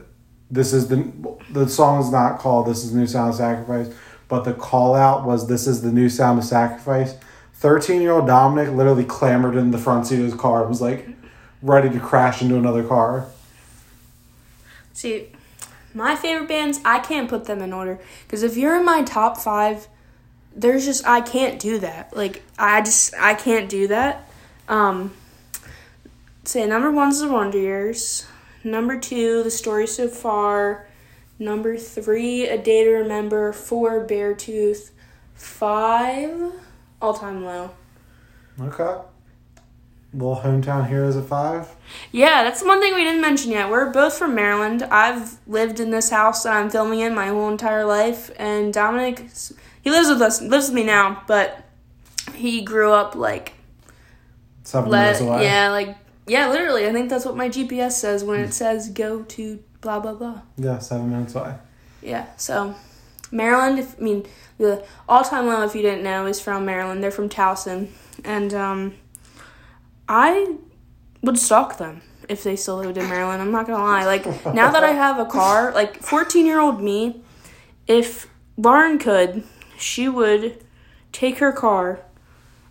this 0.49 0.73
is 0.73 0.87
the 0.87 1.11
the 1.49 1.67
song 1.67 2.01
is 2.01 2.11
not 2.11 2.39
called 2.39 2.67
this 2.67 2.83
is 2.83 2.93
the 2.93 2.99
new 2.99 3.07
sound 3.07 3.31
of 3.31 3.35
sacrifice, 3.35 3.93
but 4.27 4.43
the 4.43 4.53
call 4.53 4.95
out 4.95 5.25
was 5.25 5.47
this 5.47 5.67
is 5.67 5.81
the 5.81 5.91
new 5.91 6.09
sound 6.09 6.39
of 6.39 6.45
sacrifice. 6.45 7.15
Thirteen 7.53 8.01
year 8.01 8.11
old 8.11 8.27
Dominic 8.27 8.73
literally 8.73 9.03
clambered 9.03 9.55
in 9.55 9.71
the 9.71 9.77
front 9.77 10.07
seat 10.07 10.19
of 10.19 10.25
his 10.25 10.35
car 10.35 10.61
and 10.61 10.69
was 10.69 10.81
like 10.81 11.07
ready 11.61 11.89
to 11.89 11.99
crash 11.99 12.41
into 12.41 12.55
another 12.55 12.83
car. 12.83 13.27
See, 14.93 15.29
my 15.93 16.15
favorite 16.15 16.47
bands, 16.47 16.79
I 16.85 16.99
can't 16.99 17.29
put 17.29 17.45
them 17.45 17.61
in 17.61 17.73
order 17.73 17.99
because 18.25 18.43
if 18.43 18.55
you're 18.55 18.77
in 18.77 18.85
my 18.85 19.03
top 19.03 19.37
five, 19.37 19.87
there's 20.55 20.85
just 20.85 21.05
I 21.05 21.21
can't 21.21 21.59
do 21.59 21.79
that. 21.79 22.15
Like 22.15 22.43
I 22.57 22.81
just 22.81 23.13
I 23.15 23.33
can't 23.33 23.69
do 23.69 23.87
that. 23.87 24.29
Um, 24.67 25.13
say 26.43 26.65
number 26.65 26.91
one's 26.91 27.19
the 27.19 27.27
Wonder 27.27 27.57
Years. 27.57 28.25
Number 28.63 28.99
two, 28.99 29.43
the 29.43 29.51
story 29.51 29.87
so 29.87 30.07
far. 30.07 30.87
Number 31.39 31.77
three, 31.77 32.47
a 32.47 32.57
day 32.57 32.83
to 32.83 32.89
remember. 32.91 33.53
Four, 33.53 34.05
Beartooth. 34.05 34.91
Five, 35.35 36.51
all 37.01 37.13
time 37.13 37.45
low. 37.45 37.71
Okay. 38.59 39.01
Little 40.13 40.37
hometown 40.37 40.87
heroes 40.87 41.15
at 41.15 41.25
five. 41.25 41.67
Yeah, 42.11 42.43
that's 42.43 42.63
one 42.63 42.81
thing 42.81 42.95
we 42.95 43.03
didn't 43.03 43.21
mention 43.21 43.51
yet. 43.51 43.69
We're 43.69 43.91
both 43.91 44.17
from 44.17 44.33
Maryland. 44.33 44.81
I've 44.83 45.37
lived 45.47 45.79
in 45.79 45.91
this 45.91 46.09
house 46.09 46.43
that 46.43 46.53
I'm 46.53 46.69
filming 46.71 47.01
in 47.01 47.13
my 47.13 47.27
whole 47.27 47.49
entire 47.49 47.85
life, 47.85 48.31
and 48.39 48.73
Dominic, 48.73 49.29
he 49.81 49.91
lives 49.91 50.09
with 50.09 50.21
us, 50.21 50.41
lives 50.41 50.67
with 50.67 50.75
me 50.75 50.83
now, 50.83 51.21
but 51.27 51.63
he 52.33 52.61
grew 52.63 52.91
up 52.93 53.15
like 53.15 53.53
Seven 54.63 54.89
let 54.89 55.03
minutes 55.03 55.21
away. 55.21 55.43
yeah, 55.43 55.69
like 55.69 55.95
yeah, 56.27 56.49
literally. 56.49 56.87
I 56.87 56.93
think 56.93 57.09
that's 57.09 57.25
what 57.25 57.35
my 57.35 57.49
GPS 57.49 57.93
says 57.93 58.23
when 58.23 58.39
it 58.39 58.53
says 58.53 58.89
go 58.89 59.23
to 59.23 59.63
blah 59.81 59.99
blah 59.99 60.13
blah. 60.13 60.41
Yeah, 60.57 60.79
seven 60.79 61.09
minutes 61.09 61.35
away. 61.35 61.55
Yeah, 62.01 62.27
so 62.37 62.75
Maryland. 63.31 63.79
If, 63.79 63.99
I 63.99 64.03
mean, 64.03 64.25
the 64.57 64.85
all 65.07 65.23
time 65.23 65.47
low, 65.47 65.63
if 65.63 65.75
you 65.75 65.81
didn't 65.81 66.03
know, 66.03 66.25
is 66.25 66.39
from 66.39 66.65
Maryland. 66.65 67.03
They're 67.03 67.11
from 67.11 67.29
Towson, 67.29 67.89
and 68.23 68.53
um, 68.53 68.93
I 70.07 70.55
would 71.21 71.37
stalk 71.37 71.77
them 71.77 72.01
if 72.29 72.43
they 72.43 72.55
still 72.55 72.77
lived 72.77 72.97
in 72.97 73.07
Maryland. 73.09 73.41
I'm 73.41 73.51
not 73.51 73.67
gonna 73.67 73.83
lie. 73.83 74.05
Like 74.05 74.25
now 74.53 74.71
that 74.71 74.83
I 74.83 74.91
have 75.03 75.19
a 75.19 75.25
car, 75.25 75.71
like 75.73 76.01
14 76.01 76.45
year 76.45 76.59
old 76.59 76.81
me, 76.81 77.21
if 77.87 78.27
Lauren 78.57 78.97
could, 78.97 79.43
she 79.77 80.09
would 80.09 80.63
take 81.11 81.39
her 81.39 81.51
car 81.51 82.01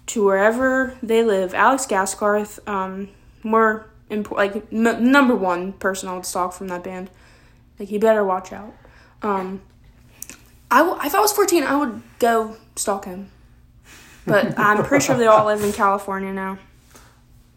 to 0.07 0.25
wherever 0.25 0.97
they 1.03 1.25
live. 1.25 1.55
Alex 1.55 1.87
Gaskarth, 1.87 2.67
um, 2.69 3.09
more 3.47 3.89
important, 4.11 4.55
like 4.55 4.73
m- 4.73 5.11
number 5.11 5.35
one 5.35 5.73
person 5.75 6.09
I 6.09 6.15
would 6.15 6.27
stalk 6.27 6.53
from 6.53 6.69
that 6.69 6.85
band. 6.85 7.11
Like 7.79 7.89
he 7.89 7.99
better 7.99 8.25
watch 8.25 8.53
out. 8.53 8.75
Um, 9.23 9.63
I 10.71 10.79
w- 10.79 10.99
if 11.05 11.15
I 11.15 11.21
was 11.21 11.33
14, 11.33 11.63
I 11.63 11.77
would 11.77 12.03
go 12.19 12.57
stalk 12.77 13.05
him. 13.05 13.31
But 14.27 14.59
I'm 14.59 14.85
pretty 14.85 15.05
sure 15.05 15.17
they 15.17 15.27
all 15.27 15.47
live 15.47 15.63
in 15.63 15.73
California 15.73 16.33
now. 16.33 16.59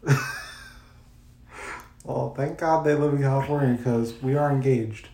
Well, 2.10 2.34
thank 2.36 2.58
God 2.58 2.84
they 2.86 2.96
live 2.96 3.14
in 3.14 3.22
California 3.22 3.78
because 3.78 4.20
we 4.24 4.36
are 4.36 4.50
engaged. 4.50 5.10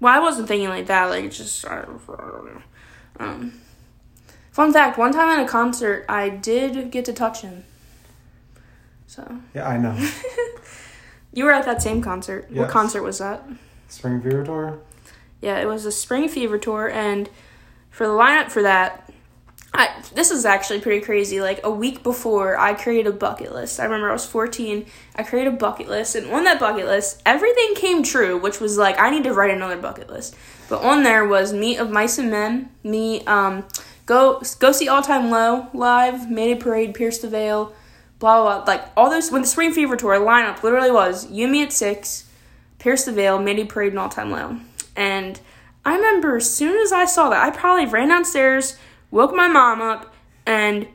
Well, 0.00 0.14
I 0.14 0.18
wasn't 0.18 0.48
thinking 0.48 0.70
like 0.70 0.86
that. 0.86 1.10
Like 1.10 1.24
it's 1.24 1.36
just 1.36 1.68
I 1.68 1.82
don't, 1.82 2.00
I 2.08 2.16
don't 2.30 2.46
know. 2.46 2.62
Um, 3.20 3.60
fun 4.50 4.72
fact: 4.72 4.96
one 4.96 5.12
time 5.12 5.28
at 5.28 5.44
a 5.44 5.48
concert, 5.48 6.06
I 6.08 6.30
did 6.30 6.90
get 6.90 7.04
to 7.04 7.12
touch 7.12 7.42
him. 7.42 7.64
So 9.12 9.40
Yeah, 9.52 9.68
I 9.68 9.76
know. 9.76 9.94
you 11.34 11.44
were 11.44 11.52
at 11.52 11.66
that 11.66 11.82
same 11.82 12.00
concert. 12.00 12.50
What 12.50 12.70
concert 12.70 13.02
was 13.02 13.18
that? 13.18 13.46
Spring 13.88 14.22
Fever 14.22 14.42
Tour. 14.42 14.78
Yeah, 15.42 15.60
it 15.60 15.66
was 15.66 15.84
a 15.84 15.92
Spring 15.92 16.28
Fever 16.28 16.56
tour, 16.56 16.88
and 16.88 17.28
for 17.90 18.06
the 18.06 18.12
lineup 18.14 18.50
for 18.50 18.62
that, 18.62 19.12
I 19.74 19.84
I, 19.84 20.02
this 20.14 20.30
is 20.30 20.46
actually 20.46 20.80
pretty 20.80 21.04
crazy. 21.04 21.42
Like 21.42 21.60
a 21.62 21.70
week 21.70 22.02
before, 22.02 22.58
I 22.58 22.72
created 22.72 23.06
a 23.06 23.12
bucket 23.12 23.52
list. 23.52 23.80
I 23.80 23.84
remember 23.84 24.08
I 24.08 24.12
was 24.12 24.24
14. 24.24 24.86
I 25.16 25.22
created 25.24 25.52
a 25.52 25.56
bucket 25.56 25.88
list, 25.88 26.14
and 26.14 26.30
on 26.30 26.44
that 26.44 26.58
bucket 26.58 26.86
list, 26.86 27.20
everything 27.26 27.74
came 27.74 28.02
true, 28.02 28.38
which 28.38 28.60
was 28.60 28.78
like 28.78 28.98
I 28.98 29.10
need 29.10 29.24
to 29.24 29.34
write 29.34 29.50
another 29.50 29.76
bucket 29.76 30.08
list. 30.08 30.36
But 30.70 30.80
on 30.82 31.02
there 31.02 31.26
was 31.26 31.52
meet 31.52 31.76
of 31.76 31.90
mice 31.90 32.16
and 32.16 32.30
men, 32.30 32.70
me 32.82 33.24
um, 33.26 33.64
go 34.06 34.42
go 34.58 34.72
see 34.72 34.88
All 34.88 35.02
Time 35.02 35.30
Low 35.30 35.66
live, 35.74 36.30
Mayday 36.30 36.58
Parade, 36.58 36.94
Pierce 36.94 37.18
the 37.18 37.28
Veil, 37.28 37.74
blah 38.22 38.40
blah. 38.40 38.64
blah. 38.64 38.74
Like 38.74 38.84
all 38.96 39.10
those 39.10 39.30
when 39.30 39.42
the 39.42 39.48
Spring 39.48 39.72
Fever 39.72 39.96
tour 39.96 40.18
lineup 40.18 40.62
literally 40.62 40.90
was 40.90 41.30
you 41.30 41.48
me 41.48 41.62
at 41.62 41.72
six, 41.72 42.30
Pierce 42.78 43.04
the 43.04 43.12
Veil, 43.12 43.38
Mayday 43.38 43.64
Parade, 43.64 43.90
and 43.92 43.98
All 43.98 44.08
Time 44.08 44.30
Low. 44.30 44.58
And 44.96 45.38
I 45.84 45.96
remember 45.96 46.36
as 46.36 46.48
soon 46.48 46.80
as 46.80 46.92
I 46.92 47.04
saw 47.04 47.28
that, 47.28 47.44
I 47.44 47.50
probably 47.50 47.86
ran 47.86 48.08
downstairs 48.08 48.78
woke 49.12 49.34
my 49.34 49.46
mom 49.46 49.80
up 49.80 50.12
and 50.44 50.88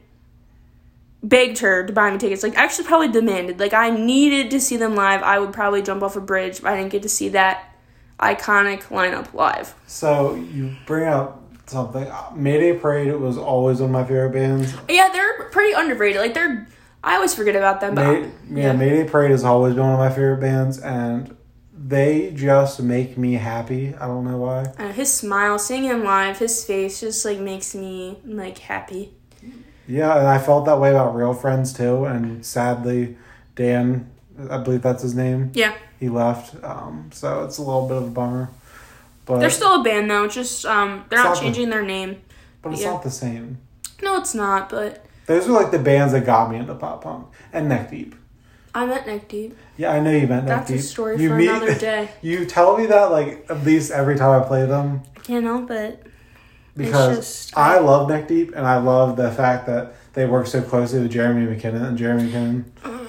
begged 1.23 1.59
her 1.59 1.85
to 1.85 1.93
buy 1.93 2.11
me 2.11 2.17
tickets. 2.17 2.43
Like 2.43 2.57
I 2.57 2.63
actually 2.63 2.85
probably 2.87 3.07
demanded. 3.07 3.59
Like 3.59 3.73
I 3.73 3.89
needed 3.89 4.51
to 4.51 4.59
see 4.59 4.75
them 4.75 4.95
live. 4.95 5.23
I 5.23 5.39
would 5.39 5.53
probably 5.53 5.81
jump 5.81 6.03
off 6.03 6.17
a 6.17 6.21
bridge, 6.21 6.61
but 6.61 6.73
I 6.73 6.77
didn't 6.77 6.91
get 6.91 7.03
to 7.03 7.09
see 7.09 7.29
that 7.29 7.73
iconic 8.19 8.83
lineup 8.85 9.33
live. 9.33 9.75
So 9.85 10.35
you 10.35 10.75
bring 10.85 11.07
up 11.07 11.43
something. 11.67 12.05
Uh, 12.05 12.31
Mayday 12.35 12.77
Parade 12.77 13.13
was 13.15 13.37
always 13.37 13.79
one 13.79 13.89
of 13.89 13.93
my 13.93 14.03
favorite 14.03 14.31
bands. 14.31 14.73
Yeah, 14.89 15.09
they're 15.09 15.43
pretty 15.49 15.73
underrated. 15.73 16.21
Like 16.21 16.33
they're 16.33 16.67
I 17.03 17.15
always 17.15 17.33
forget 17.33 17.55
about 17.55 17.79
them. 17.81 17.95
But 17.95 18.21
May, 18.43 18.61
yeah, 18.61 18.67
yeah. 18.67 18.73
Mayday 18.73 19.07
Parade 19.07 19.31
has 19.31 19.43
always 19.43 19.73
been 19.75 19.83
one 19.83 19.93
of 19.93 19.99
my 19.99 20.09
favorite 20.09 20.41
bands, 20.41 20.79
and 20.79 21.35
they 21.73 22.31
just 22.31 22.81
make 22.81 23.17
me 23.17 23.33
happy. 23.33 23.95
I 23.95 24.07
don't 24.07 24.25
know 24.25 24.37
why. 24.37 24.73
uh, 24.77 24.91
his 24.91 25.13
smile, 25.13 25.59
seeing 25.59 25.83
him 25.83 26.03
live, 26.03 26.39
his 26.39 26.65
face 26.65 26.99
just 26.99 27.23
like 27.23 27.39
makes 27.39 27.73
me 27.75 28.17
like 28.25 28.57
happy. 28.57 29.13
Yeah, 29.87 30.17
and 30.17 30.27
I 30.27 30.37
felt 30.37 30.65
that 30.65 30.79
way 30.79 30.89
about 30.89 31.15
Real 31.15 31.33
Friends 31.33 31.71
too. 31.71 32.03
And 32.05 32.45
sadly, 32.45 33.15
Dan, 33.55 34.09
I 34.49 34.57
believe 34.57 34.81
that's 34.81 35.01
his 35.03 35.15
name, 35.15 35.51
Yeah, 35.53 35.75
he 35.99 36.09
left. 36.09 36.61
Um, 36.63 37.09
so 37.13 37.45
it's 37.45 37.57
a 37.57 37.61
little 37.61 37.87
bit 37.87 37.97
of 37.97 38.03
a 38.03 38.11
bummer. 38.11 38.49
But 39.25 39.39
they're 39.39 39.49
still 39.49 39.79
a 39.79 39.83
band 39.83 40.09
though. 40.11 40.27
Just 40.27 40.65
um, 40.65 41.05
they're 41.09 41.23
not 41.23 41.39
changing 41.39 41.69
their 41.69 41.83
name. 41.83 42.21
but 42.61 42.73
it's 42.73 42.81
yeah. 42.81 42.91
not 42.91 43.03
the 43.03 43.11
same. 43.11 43.59
No, 44.01 44.17
it's 44.19 44.35
not. 44.35 44.69
But 44.69 45.05
Those 45.27 45.47
are 45.47 45.51
like 45.51 45.71
the 45.71 45.79
bands 45.79 46.13
that 46.13 46.25
got 46.25 46.49
me 46.51 46.57
into 46.57 46.73
pop 46.75 47.03
punk 47.03 47.27
and 47.53 47.69
Neck 47.69 47.91
Deep. 47.91 48.15
I 48.73 48.85
met 48.85 49.07
Neck 49.07 49.27
Deep. 49.27 49.55
Yeah, 49.77 49.91
I 49.91 49.99
know 49.99 50.11
you 50.11 50.27
meant 50.27 50.45
Neck 50.45 50.59
That's 50.59 50.69
a 50.69 50.73
Deep. 50.73 50.81
story 50.81 51.21
you 51.21 51.29
for 51.29 51.35
meet- 51.35 51.49
another 51.49 51.75
day. 51.79 52.09
You 52.21 52.45
tell 52.45 52.77
me 52.77 52.85
that 52.87 53.11
like 53.11 53.45
at 53.49 53.63
least 53.63 53.91
every 53.91 54.15
time 54.17 54.41
I 54.41 54.45
play 54.45 54.65
them 54.65 55.01
I 55.15 55.19
can't 55.21 55.45
help 55.45 55.69
it. 55.71 56.05
because 56.75 57.17
just- 57.17 57.57
I 57.57 57.79
love 57.79 58.09
Neck 58.09 58.27
Deep 58.27 58.53
and 58.55 58.65
I 58.65 58.77
love 58.77 59.15
the 59.17 59.31
fact 59.31 59.65
that 59.67 59.93
they 60.13 60.25
work 60.25 60.47
so 60.47 60.61
closely 60.61 60.99
with 61.01 61.11
Jeremy 61.11 61.45
McKinnon 61.45 61.85
and 61.85 61.97
Jeremy 61.97 62.29
McKinnon. 62.29 62.63
Mm. 62.83 63.07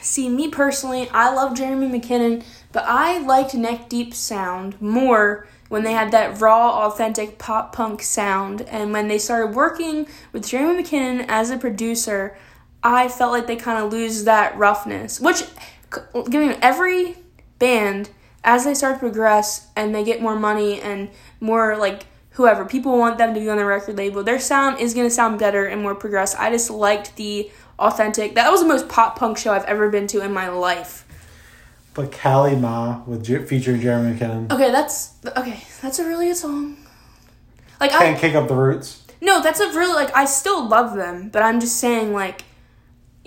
See, 0.00 0.28
me 0.28 0.48
personally, 0.50 1.08
I 1.10 1.32
love 1.34 1.56
Jeremy 1.56 1.88
McKinnon, 1.98 2.44
but 2.72 2.84
I 2.86 3.18
liked 3.20 3.54
Neck 3.54 3.88
Deep 3.88 4.12
sound 4.14 4.80
more 4.80 5.48
when 5.68 5.84
they 5.84 5.92
had 5.92 6.10
that 6.12 6.40
raw, 6.40 6.86
authentic 6.86 7.38
pop 7.38 7.74
punk 7.74 8.02
sound. 8.02 8.62
And 8.62 8.92
when 8.92 9.08
they 9.08 9.18
started 9.18 9.54
working 9.54 10.06
with 10.32 10.46
Jeremy 10.46 10.82
McKinnon 10.82 11.24
as 11.28 11.50
a 11.50 11.58
producer, 11.58 12.36
I 12.82 13.08
felt 13.08 13.32
like 13.32 13.46
they 13.46 13.56
kind 13.56 13.82
of 13.82 13.92
lose 13.92 14.24
that 14.24 14.56
roughness. 14.56 15.20
Which, 15.20 15.44
giving 16.28 16.52
every 16.62 17.16
band 17.58 18.10
as 18.44 18.64
they 18.64 18.74
start 18.74 18.96
to 18.96 19.00
progress 19.00 19.68
and 19.74 19.94
they 19.94 20.04
get 20.04 20.20
more 20.20 20.38
money 20.38 20.80
and 20.80 21.08
more 21.40 21.76
like 21.76 22.06
whoever 22.30 22.64
people 22.64 22.98
want 22.98 23.16
them 23.16 23.32
to 23.32 23.40
be 23.40 23.48
on 23.48 23.56
the 23.56 23.64
record 23.64 23.96
label, 23.96 24.22
their 24.22 24.38
sound 24.38 24.80
is 24.80 24.92
gonna 24.92 25.10
sound 25.10 25.38
better 25.38 25.66
and 25.66 25.80
more 25.80 25.94
progressed. 25.94 26.38
I 26.38 26.50
just 26.50 26.70
liked 26.70 27.16
the 27.16 27.50
authentic. 27.78 28.34
That 28.34 28.50
was 28.50 28.60
the 28.60 28.68
most 28.68 28.88
pop 28.88 29.18
punk 29.18 29.38
show 29.38 29.52
I've 29.52 29.64
ever 29.64 29.88
been 29.88 30.06
to 30.08 30.20
in 30.20 30.32
my 30.32 30.48
life. 30.48 31.03
But 31.94 32.10
Kali 32.10 32.56
Ma 32.56 33.02
with 33.06 33.26
featuring 33.48 33.80
Jeremy 33.80 34.18
McKinnon. 34.18 34.50
Okay, 34.52 34.70
that's 34.70 35.14
okay. 35.36 35.62
That's 35.80 35.98
a 36.00 36.04
really 36.04 36.26
good 36.26 36.36
song. 36.36 36.76
Like 37.80 37.92
I 37.92 37.98
Can't 37.98 38.16
I 38.16 38.20
kick 38.20 38.34
up 38.34 38.48
the 38.48 38.54
roots. 38.54 39.02
no, 39.20 39.40
that's 39.42 39.60
a 39.60 39.68
really 39.68 39.94
like 39.94 40.14
I 40.14 40.24
still 40.24 40.68
love 40.68 40.96
them, 40.96 41.28
but 41.30 41.42
I'm 41.42 41.60
just 41.60 41.76
saying 41.76 42.12
like. 42.12 42.44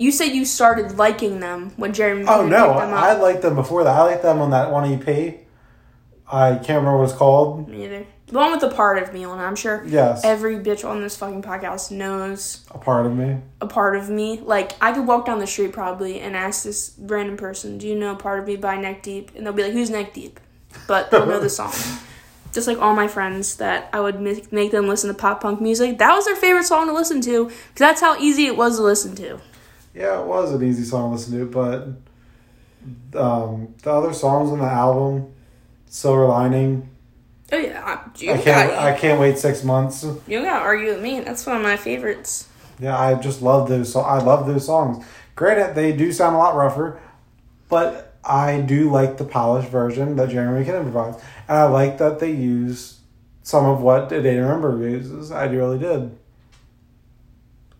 You 0.00 0.12
said 0.12 0.26
you 0.26 0.44
started 0.44 0.96
liking 0.96 1.40
them 1.40 1.72
when 1.76 1.92
Jeremy. 1.92 2.24
Oh 2.28 2.46
no. 2.46 2.70
I 2.70 3.14
liked 3.14 3.42
them 3.42 3.56
before 3.56 3.82
that. 3.82 3.98
I 3.98 4.02
liked 4.04 4.22
them 4.22 4.40
on 4.40 4.50
that 4.50 4.70
one 4.70 4.84
EP. 4.92 5.40
I 6.30 6.54
can't 6.54 6.68
remember 6.68 6.98
what 6.98 7.08
it's 7.08 7.18
called. 7.18 7.68
Me 7.68 7.84
either. 7.84 8.06
The 8.28 8.34
one 8.38 8.50
with 8.52 8.60
the 8.60 8.70
part 8.70 9.02
of 9.02 9.12
me 9.14 9.24
on 9.24 9.38
it. 9.38 9.42
I'm 9.42 9.56
sure 9.56 9.82
Yes, 9.86 10.22
every 10.24 10.56
bitch 10.56 10.88
on 10.88 11.00
this 11.00 11.16
fucking 11.16 11.42
podcast 11.42 11.90
knows 11.90 12.64
a 12.70 12.78
part 12.78 13.06
of 13.06 13.16
me. 13.16 13.38
a 13.60 13.66
part 13.66 13.96
of 13.96 14.10
me. 14.10 14.40
Like 14.44 14.72
I 14.82 14.92
could 14.92 15.06
walk 15.06 15.24
down 15.26 15.38
the 15.38 15.46
street 15.46 15.72
probably 15.72 16.20
and 16.20 16.36
ask 16.36 16.62
this 16.62 16.94
random 16.98 17.36
person, 17.38 17.78
"Do 17.78 17.88
you 17.88 17.94
know 17.94 18.14
"Part 18.14 18.38
of 18.40 18.46
Me" 18.46 18.56
by 18.56 18.76
Neck 18.76 19.02
Deep?" 19.02 19.30
And 19.34 19.46
they'll 19.46 19.52
be 19.54 19.62
like, 19.62 19.72
"Who's 19.72 19.88
Neck 19.90 20.12
Deep?" 20.12 20.38
But 20.86 21.10
they'll 21.10 21.26
know 21.26 21.40
the 21.40 21.48
song. 21.48 21.72
Just 22.52 22.66
like 22.66 22.78
all 22.78 22.94
my 22.94 23.08
friends 23.08 23.56
that 23.56 23.88
I 23.92 24.00
would 24.00 24.20
make 24.20 24.52
make 24.52 24.70
them 24.72 24.88
listen 24.88 25.08
to 25.08 25.14
pop 25.14 25.40
punk 25.42 25.60
music. 25.60 25.98
That 25.98 26.14
was 26.14 26.24
their 26.26 26.36
favorite 26.36 26.64
song 26.64 26.86
to 26.86 26.92
listen 26.92 27.20
to 27.22 27.44
because 27.46 27.58
that's 27.76 28.00
how 28.00 28.18
easy 28.18 28.46
it 28.46 28.56
was 28.56 28.76
to 28.76 28.82
listen 28.82 29.14
to. 29.16 29.38
Yeah, 29.94 30.20
it 30.20 30.26
was 30.26 30.52
an 30.52 30.62
easy 30.62 30.84
song 30.84 31.10
to 31.10 31.16
listen 31.16 31.38
to, 31.38 31.46
but 31.46 33.18
um, 33.20 33.74
the 33.82 33.90
other 33.90 34.12
songs 34.12 34.50
on 34.50 34.58
the 34.58 34.64
album, 34.64 35.32
Silver 35.86 36.26
Lining, 36.26 36.88
Oh 37.50 37.56
yeah, 37.56 37.82
I- 37.84 38.10
you 38.18 38.32
I 38.32 38.38
can't. 38.38 38.72
I 38.72 38.98
can't 38.98 39.20
wait 39.20 39.38
six 39.38 39.64
months. 39.64 40.04
you 40.26 40.42
gotta 40.42 40.64
argue 40.64 40.88
with 40.88 41.02
me. 41.02 41.20
That's 41.20 41.46
one 41.46 41.56
of 41.56 41.62
my 41.62 41.76
favorites. 41.76 42.48
Yeah, 42.78 42.98
I 42.98 43.14
just 43.14 43.42
love 43.42 43.68
those. 43.68 43.92
So 43.92 44.00
I 44.00 44.18
love 44.18 44.46
those 44.46 44.66
songs. 44.66 45.04
Granted, 45.34 45.74
they 45.74 45.92
do 45.92 46.12
sound 46.12 46.34
a 46.34 46.38
lot 46.38 46.54
rougher, 46.54 47.00
but 47.68 48.16
I 48.24 48.60
do 48.60 48.90
like 48.90 49.16
the 49.16 49.24
polished 49.24 49.68
version 49.70 50.16
that 50.16 50.28
Jeremy 50.28 50.64
McKinnon 50.64 50.82
provides, 50.82 51.22
and 51.48 51.58
I 51.58 51.64
like 51.64 51.98
that 51.98 52.18
they 52.18 52.32
use 52.32 52.98
some 53.42 53.64
of 53.64 53.80
what 53.80 54.12
A 54.12 54.20
Day 54.20 54.34
to 54.34 54.42
Remember 54.42 54.76
uses. 54.86 55.30
I 55.30 55.46
really 55.46 55.78
did. 55.78 56.16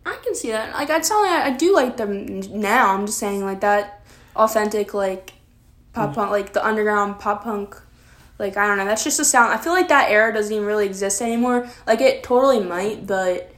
I 0.07 0.17
can 0.25 0.35
see 0.35 0.51
that. 0.51 0.73
Like 0.73 0.89
I'd 0.89 1.05
say 1.05 1.15
I, 1.15 1.43
I 1.49 1.51
do 1.51 1.75
like 1.75 1.99
them 1.99 2.41
now. 2.59 2.95
I'm 2.95 3.07
just 3.07 3.19
saying 3.19 3.45
like 3.45 3.61
that 3.61 4.03
authentic 4.35 4.95
like 4.95 5.35
pop 5.93 6.13
mm. 6.13 6.15
punk, 6.15 6.31
like 6.31 6.53
the 6.55 6.65
underground 6.65 7.19
pop 7.19 7.45
punk. 7.45 7.77
Like 8.39 8.57
I 8.57 8.67
don't 8.67 8.79
know. 8.79 8.85
That's 8.85 9.05
just 9.05 9.19
a 9.19 9.25
sound. 9.25 9.53
I 9.53 9.57
feel 9.57 9.73
like 9.73 9.89
that 9.89 10.11
era 10.11 10.33
doesn't 10.33 10.53
even 10.53 10.67
really 10.67 10.87
exist 10.87 11.21
anymore. 11.21 11.69
Like 11.87 12.01
it 12.01 12.23
totally 12.23 12.61
might, 12.61 13.07
but 13.07 13.53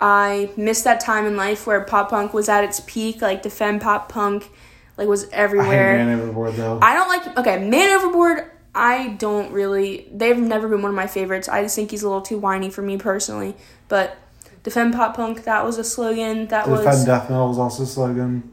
I 0.00 0.50
miss 0.56 0.82
that 0.82 1.00
time 1.00 1.26
in 1.26 1.36
life 1.36 1.66
where 1.66 1.80
pop 1.84 2.10
punk 2.10 2.34
was 2.34 2.48
at 2.48 2.64
its 2.64 2.80
peak. 2.86 3.22
Like 3.22 3.42
defend 3.42 3.82
pop 3.82 4.08
punk, 4.08 4.50
like 4.96 5.08
was 5.08 5.24
I 5.24 5.26
hate 5.26 5.32
everywhere. 5.34 5.96
Man 6.04 6.20
Overboard 6.20 6.54
though. 6.54 6.78
I 6.82 6.94
don't 6.94 7.08
like 7.08 7.38
okay, 7.38 7.68
Man 7.68 7.96
Overboard. 7.98 8.50
I 8.74 9.08
don't 9.10 9.52
really. 9.52 10.08
They've 10.12 10.36
never 10.36 10.68
been 10.68 10.82
one 10.82 10.90
of 10.90 10.96
my 10.96 11.06
favorites. 11.06 11.48
I 11.48 11.62
just 11.62 11.76
think 11.76 11.90
he's 11.92 12.02
a 12.02 12.08
little 12.08 12.22
too 12.22 12.38
whiny 12.38 12.68
for 12.68 12.82
me 12.82 12.98
personally. 12.98 13.54
But 13.88 14.18
defend 14.64 14.92
pop 14.92 15.16
punk. 15.16 15.44
That 15.44 15.64
was 15.64 15.78
a 15.78 15.84
slogan. 15.84 16.48
That 16.48 16.66
Defend 16.66 16.84
was 16.84 17.04
Death 17.04 17.30
Metal 17.30 17.48
was 17.48 17.58
also 17.58 17.84
a 17.84 17.86
slogan. 17.86 18.52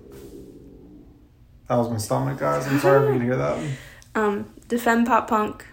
That 1.68 1.76
was 1.76 1.90
my 1.90 1.98
stomach, 1.98 2.40
guys. 2.40 2.68
I'm 2.68 2.80
sorry 2.80 3.08
if 3.08 3.14
you 3.14 3.20
can 3.20 3.28
hear 3.28 3.38
that. 3.38 3.58
um 4.16 4.53
defend 4.68 5.08
pop 5.08 5.28
punk. 5.28 5.66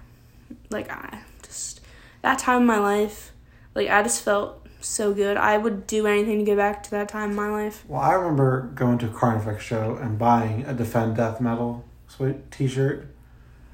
Like 0.70 0.90
I 0.90 1.20
just 1.42 1.80
that 2.22 2.38
time 2.38 2.62
in 2.62 2.66
my 2.66 2.78
life. 2.78 3.32
Like 3.74 3.88
I 3.88 4.02
just 4.02 4.22
felt 4.22 4.66
so 4.80 5.12
good. 5.12 5.36
I 5.36 5.58
would 5.58 5.86
do 5.86 6.06
anything 6.06 6.38
to 6.38 6.44
get 6.44 6.56
back 6.56 6.82
to 6.84 6.90
that 6.92 7.08
time 7.08 7.30
in 7.30 7.36
my 7.36 7.50
life. 7.50 7.84
Well, 7.86 8.00
I 8.00 8.12
remember 8.12 8.70
going 8.74 8.98
to 8.98 9.06
a 9.06 9.10
Carnifex 9.10 9.62
show 9.62 9.96
and 9.96 10.18
buying 10.18 10.64
a 10.64 10.74
Defend 10.74 11.16
Death 11.16 11.40
Metal 11.40 11.84
sweet 12.08 12.50
T-shirt. 12.50 13.06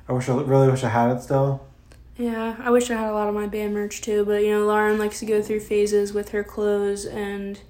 I 0.09 0.13
wish 0.13 0.29
I 0.29 0.35
really 0.35 0.71
wish 0.71 0.85
I 0.85 0.89
had 0.89 1.17
it 1.17 1.23
still. 1.23 1.67
Yeah, 2.17 2.57
I 2.59 2.71
wish 2.71 2.91
I 2.91 2.95
had 2.95 3.11
a 3.11 3.13
lot 3.13 3.29
of 3.29 3.35
my 3.35 3.47
band 3.47 3.75
merch 3.75 4.01
too, 4.01 4.25
but 4.25 4.43
you 4.43 4.51
know, 4.51 4.67
Lauren 4.67 4.99
likes 4.99 5.19
to 5.21 5.27
go 5.27 5.43
through 5.43 5.61
phases 5.61 6.13
with 6.13 6.31
her 6.31 6.43
clothes 6.43 7.05
and 7.05 7.61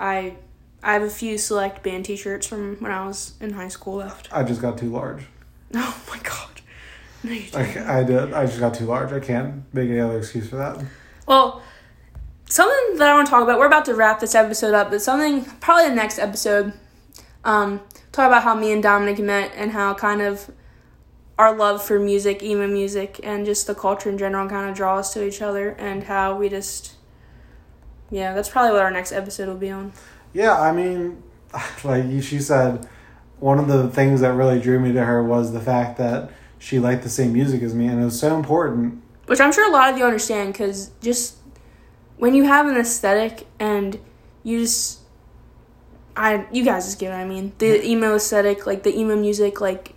I 0.00 0.36
I 0.82 0.94
have 0.94 1.02
a 1.02 1.10
few 1.10 1.38
select 1.38 1.84
band 1.84 2.06
t-shirts 2.06 2.46
from 2.46 2.76
when 2.80 2.90
I 2.90 3.06
was 3.06 3.34
in 3.40 3.52
high 3.52 3.68
school 3.68 3.96
left. 3.96 4.28
I 4.32 4.42
just 4.42 4.60
got 4.60 4.78
too 4.78 4.90
large. 4.90 5.26
Oh 5.76 6.02
my 6.10 6.18
god. 6.18 6.60
No, 7.22 7.32
you 7.32 7.44
I, 7.54 7.62
didn't. 7.64 7.88
I 7.88 8.04
did. 8.04 8.32
I 8.32 8.46
just 8.46 8.60
got 8.60 8.74
too 8.74 8.86
large. 8.86 9.12
I 9.12 9.20
can't 9.20 9.62
make 9.72 9.88
any 9.88 10.00
other 10.00 10.18
excuse 10.18 10.48
for 10.48 10.56
that. 10.56 10.84
Well, 11.26 11.62
something 12.46 12.98
that 12.98 13.08
I 13.08 13.14
want 13.14 13.26
to 13.26 13.30
talk 13.30 13.42
about. 13.42 13.58
We're 13.58 13.66
about 13.66 13.84
to 13.86 13.94
wrap 13.94 14.20
this 14.20 14.34
episode 14.34 14.74
up, 14.74 14.90
but 14.90 15.00
something 15.00 15.44
probably 15.60 15.88
the 15.88 15.94
next 15.94 16.18
episode. 16.18 16.72
Um, 17.44 17.80
talk 18.12 18.26
about 18.26 18.42
how 18.42 18.54
me 18.54 18.72
and 18.72 18.82
Dominic 18.82 19.18
met 19.18 19.52
and 19.56 19.72
how 19.72 19.94
kind 19.94 20.20
of 20.20 20.50
our 21.38 21.56
love 21.56 21.82
for 21.82 21.98
music, 21.98 22.42
emo 22.42 22.66
music, 22.66 23.18
and 23.22 23.46
just 23.46 23.66
the 23.66 23.74
culture 23.74 24.10
in 24.10 24.18
general 24.18 24.48
kind 24.48 24.68
of 24.68 24.76
draw 24.76 24.98
us 24.98 25.12
to 25.14 25.26
each 25.26 25.40
other, 25.40 25.70
and 25.70 26.04
how 26.04 26.36
we 26.36 26.48
just. 26.48 26.94
Yeah, 28.10 28.34
that's 28.34 28.50
probably 28.50 28.72
what 28.72 28.82
our 28.82 28.90
next 28.90 29.12
episode 29.12 29.48
will 29.48 29.56
be 29.56 29.70
on. 29.70 29.92
Yeah, 30.34 30.60
I 30.60 30.72
mean, 30.72 31.22
like 31.84 32.04
she 32.22 32.40
said, 32.40 32.86
one 33.42 33.58
of 33.58 33.66
the 33.66 33.88
things 33.88 34.20
that 34.20 34.34
really 34.34 34.60
drew 34.60 34.78
me 34.78 34.92
to 34.92 35.04
her 35.04 35.20
was 35.22 35.52
the 35.52 35.60
fact 35.60 35.98
that 35.98 36.30
she 36.60 36.78
liked 36.78 37.02
the 37.02 37.08
same 37.08 37.32
music 37.32 37.60
as 37.62 37.74
me, 37.74 37.86
and 37.86 38.00
it 38.00 38.04
was 38.04 38.18
so 38.18 38.36
important. 38.36 39.02
Which 39.26 39.40
I'm 39.40 39.52
sure 39.52 39.68
a 39.68 39.72
lot 39.72 39.90
of 39.90 39.98
you 39.98 40.04
understand 40.04 40.52
because 40.52 40.90
just 41.00 41.38
when 42.18 42.34
you 42.34 42.44
have 42.44 42.68
an 42.68 42.76
aesthetic 42.76 43.48
and 43.58 43.98
you 44.44 44.60
just 44.60 45.00
I 46.16 46.46
you 46.52 46.64
guys 46.64 46.84
just 46.84 47.00
get 47.00 47.10
what 47.10 47.18
I 47.18 47.24
mean. 47.24 47.52
The 47.58 47.84
emo 47.84 48.14
aesthetic, 48.14 48.64
like 48.64 48.84
the 48.84 48.96
emo 48.96 49.16
music, 49.16 49.60
like 49.60 49.94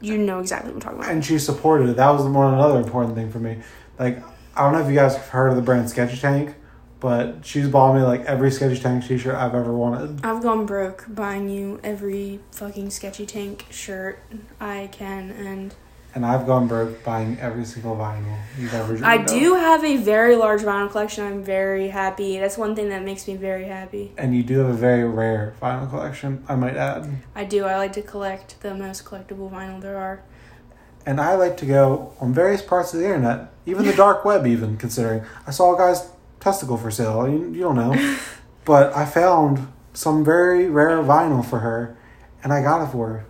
you 0.00 0.16
know 0.16 0.38
exactly 0.38 0.70
what 0.70 0.76
I'm 0.76 0.80
talking 0.80 0.98
about. 1.00 1.10
and 1.10 1.24
she 1.24 1.36
supported 1.40 1.88
it. 1.88 1.96
That 1.96 2.10
was 2.10 2.22
one 2.22 2.54
another 2.54 2.78
important 2.78 3.16
thing 3.16 3.30
for 3.30 3.40
me. 3.40 3.58
Like 3.98 4.22
I 4.56 4.62
don't 4.62 4.72
know 4.72 4.80
if 4.80 4.88
you 4.88 4.94
guys 4.94 5.16
have 5.16 5.28
heard 5.28 5.48
of 5.48 5.56
the 5.56 5.62
brand 5.62 5.90
Sketchy 5.90 6.16
Tank, 6.16 6.54
but 7.00 7.46
she's 7.46 7.68
bought 7.68 7.94
me 7.94 8.02
like 8.02 8.22
every 8.22 8.50
Sketchy 8.50 8.80
Tank 8.80 9.06
T-shirt 9.06 9.34
I've 9.34 9.54
ever 9.54 9.72
wanted. 9.72 10.24
I've 10.24 10.42
gone 10.42 10.66
broke 10.66 11.06
buying 11.08 11.48
you 11.48 11.80
every 11.84 12.40
fucking 12.52 12.90
sketchy 12.90 13.26
tank 13.26 13.66
shirt 13.70 14.18
I 14.60 14.88
can 14.90 15.30
and 15.30 15.74
And 16.14 16.26
I've 16.26 16.46
gone 16.46 16.66
broke 16.66 17.04
buying 17.04 17.38
every 17.38 17.64
single 17.64 17.94
vinyl 17.94 18.38
you've 18.58 18.74
ever 18.74 19.04
I 19.04 19.16
of. 19.16 19.26
do 19.26 19.54
have 19.54 19.84
a 19.84 19.96
very 19.96 20.34
large 20.34 20.62
vinyl 20.62 20.90
collection. 20.90 21.24
I'm 21.24 21.44
very 21.44 21.88
happy. 21.88 22.38
That's 22.38 22.58
one 22.58 22.74
thing 22.74 22.88
that 22.88 23.04
makes 23.04 23.28
me 23.28 23.36
very 23.36 23.66
happy. 23.66 24.12
And 24.18 24.34
you 24.34 24.42
do 24.42 24.58
have 24.58 24.70
a 24.70 24.72
very 24.72 25.04
rare 25.04 25.54
vinyl 25.62 25.88
collection, 25.88 26.44
I 26.48 26.56
might 26.56 26.76
add. 26.76 27.08
I 27.34 27.44
do. 27.44 27.64
I 27.64 27.76
like 27.76 27.92
to 27.92 28.02
collect 28.02 28.60
the 28.60 28.74
most 28.74 29.04
collectible 29.04 29.50
vinyl 29.52 29.80
there 29.80 29.98
are. 29.98 30.22
And 31.06 31.20
I 31.20 31.36
like 31.36 31.56
to 31.58 31.66
go 31.66 32.12
on 32.20 32.34
various 32.34 32.60
parts 32.60 32.92
of 32.92 33.00
the 33.00 33.06
internet, 33.06 33.50
even 33.64 33.86
the 33.86 33.94
dark 33.94 34.24
web, 34.24 34.46
even 34.46 34.76
considering. 34.76 35.22
I 35.46 35.52
saw 35.52 35.76
guy's 35.76 36.06
testicle 36.48 36.76
for 36.76 36.90
sale. 36.90 37.28
You, 37.28 37.50
you 37.52 37.60
don't 37.60 37.76
know. 37.76 37.94
but 38.64 38.94
I 38.96 39.04
found 39.04 39.68
some 39.92 40.24
very 40.24 40.68
rare 40.68 41.02
vinyl 41.02 41.44
for 41.44 41.58
her, 41.60 41.96
and 42.42 42.52
I 42.52 42.62
got 42.62 42.86
it 42.86 42.92
for 42.92 43.08
her. 43.08 43.26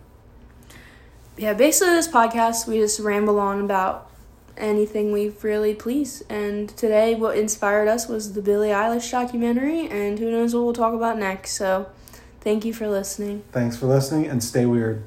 Yeah, 1.37 1.55
basically 1.55 1.95
this 1.95 2.09
podcast 2.09 2.67
we 2.67 2.79
just 2.79 2.99
ramble 2.99 3.39
on 3.39 3.61
about 3.61 4.11
anything 4.57 5.13
we 5.13 5.29
really 5.43 5.75
please. 5.75 6.23
And 6.29 6.69
today 6.71 7.15
what 7.15 7.39
inspired 7.39 7.87
us 7.87 8.09
was 8.09 8.33
the 8.33 8.43
Billie 8.43 8.71
Eilish 8.71 9.11
documentary 9.11 9.87
and 9.89 10.19
who 10.19 10.33
knows 10.33 10.53
what 10.53 10.65
we'll 10.65 10.73
talk 10.73 10.95
about 10.95 11.17
next. 11.17 11.53
So 11.53 11.89
thank 12.41 12.65
you 12.65 12.75
for 12.75 12.89
listening. 12.89 13.45
Thanks 13.53 13.77
for 13.77 13.87
listening, 13.87 14.27
and 14.27 14.43
stay 14.43 14.67
weird. 14.67 15.05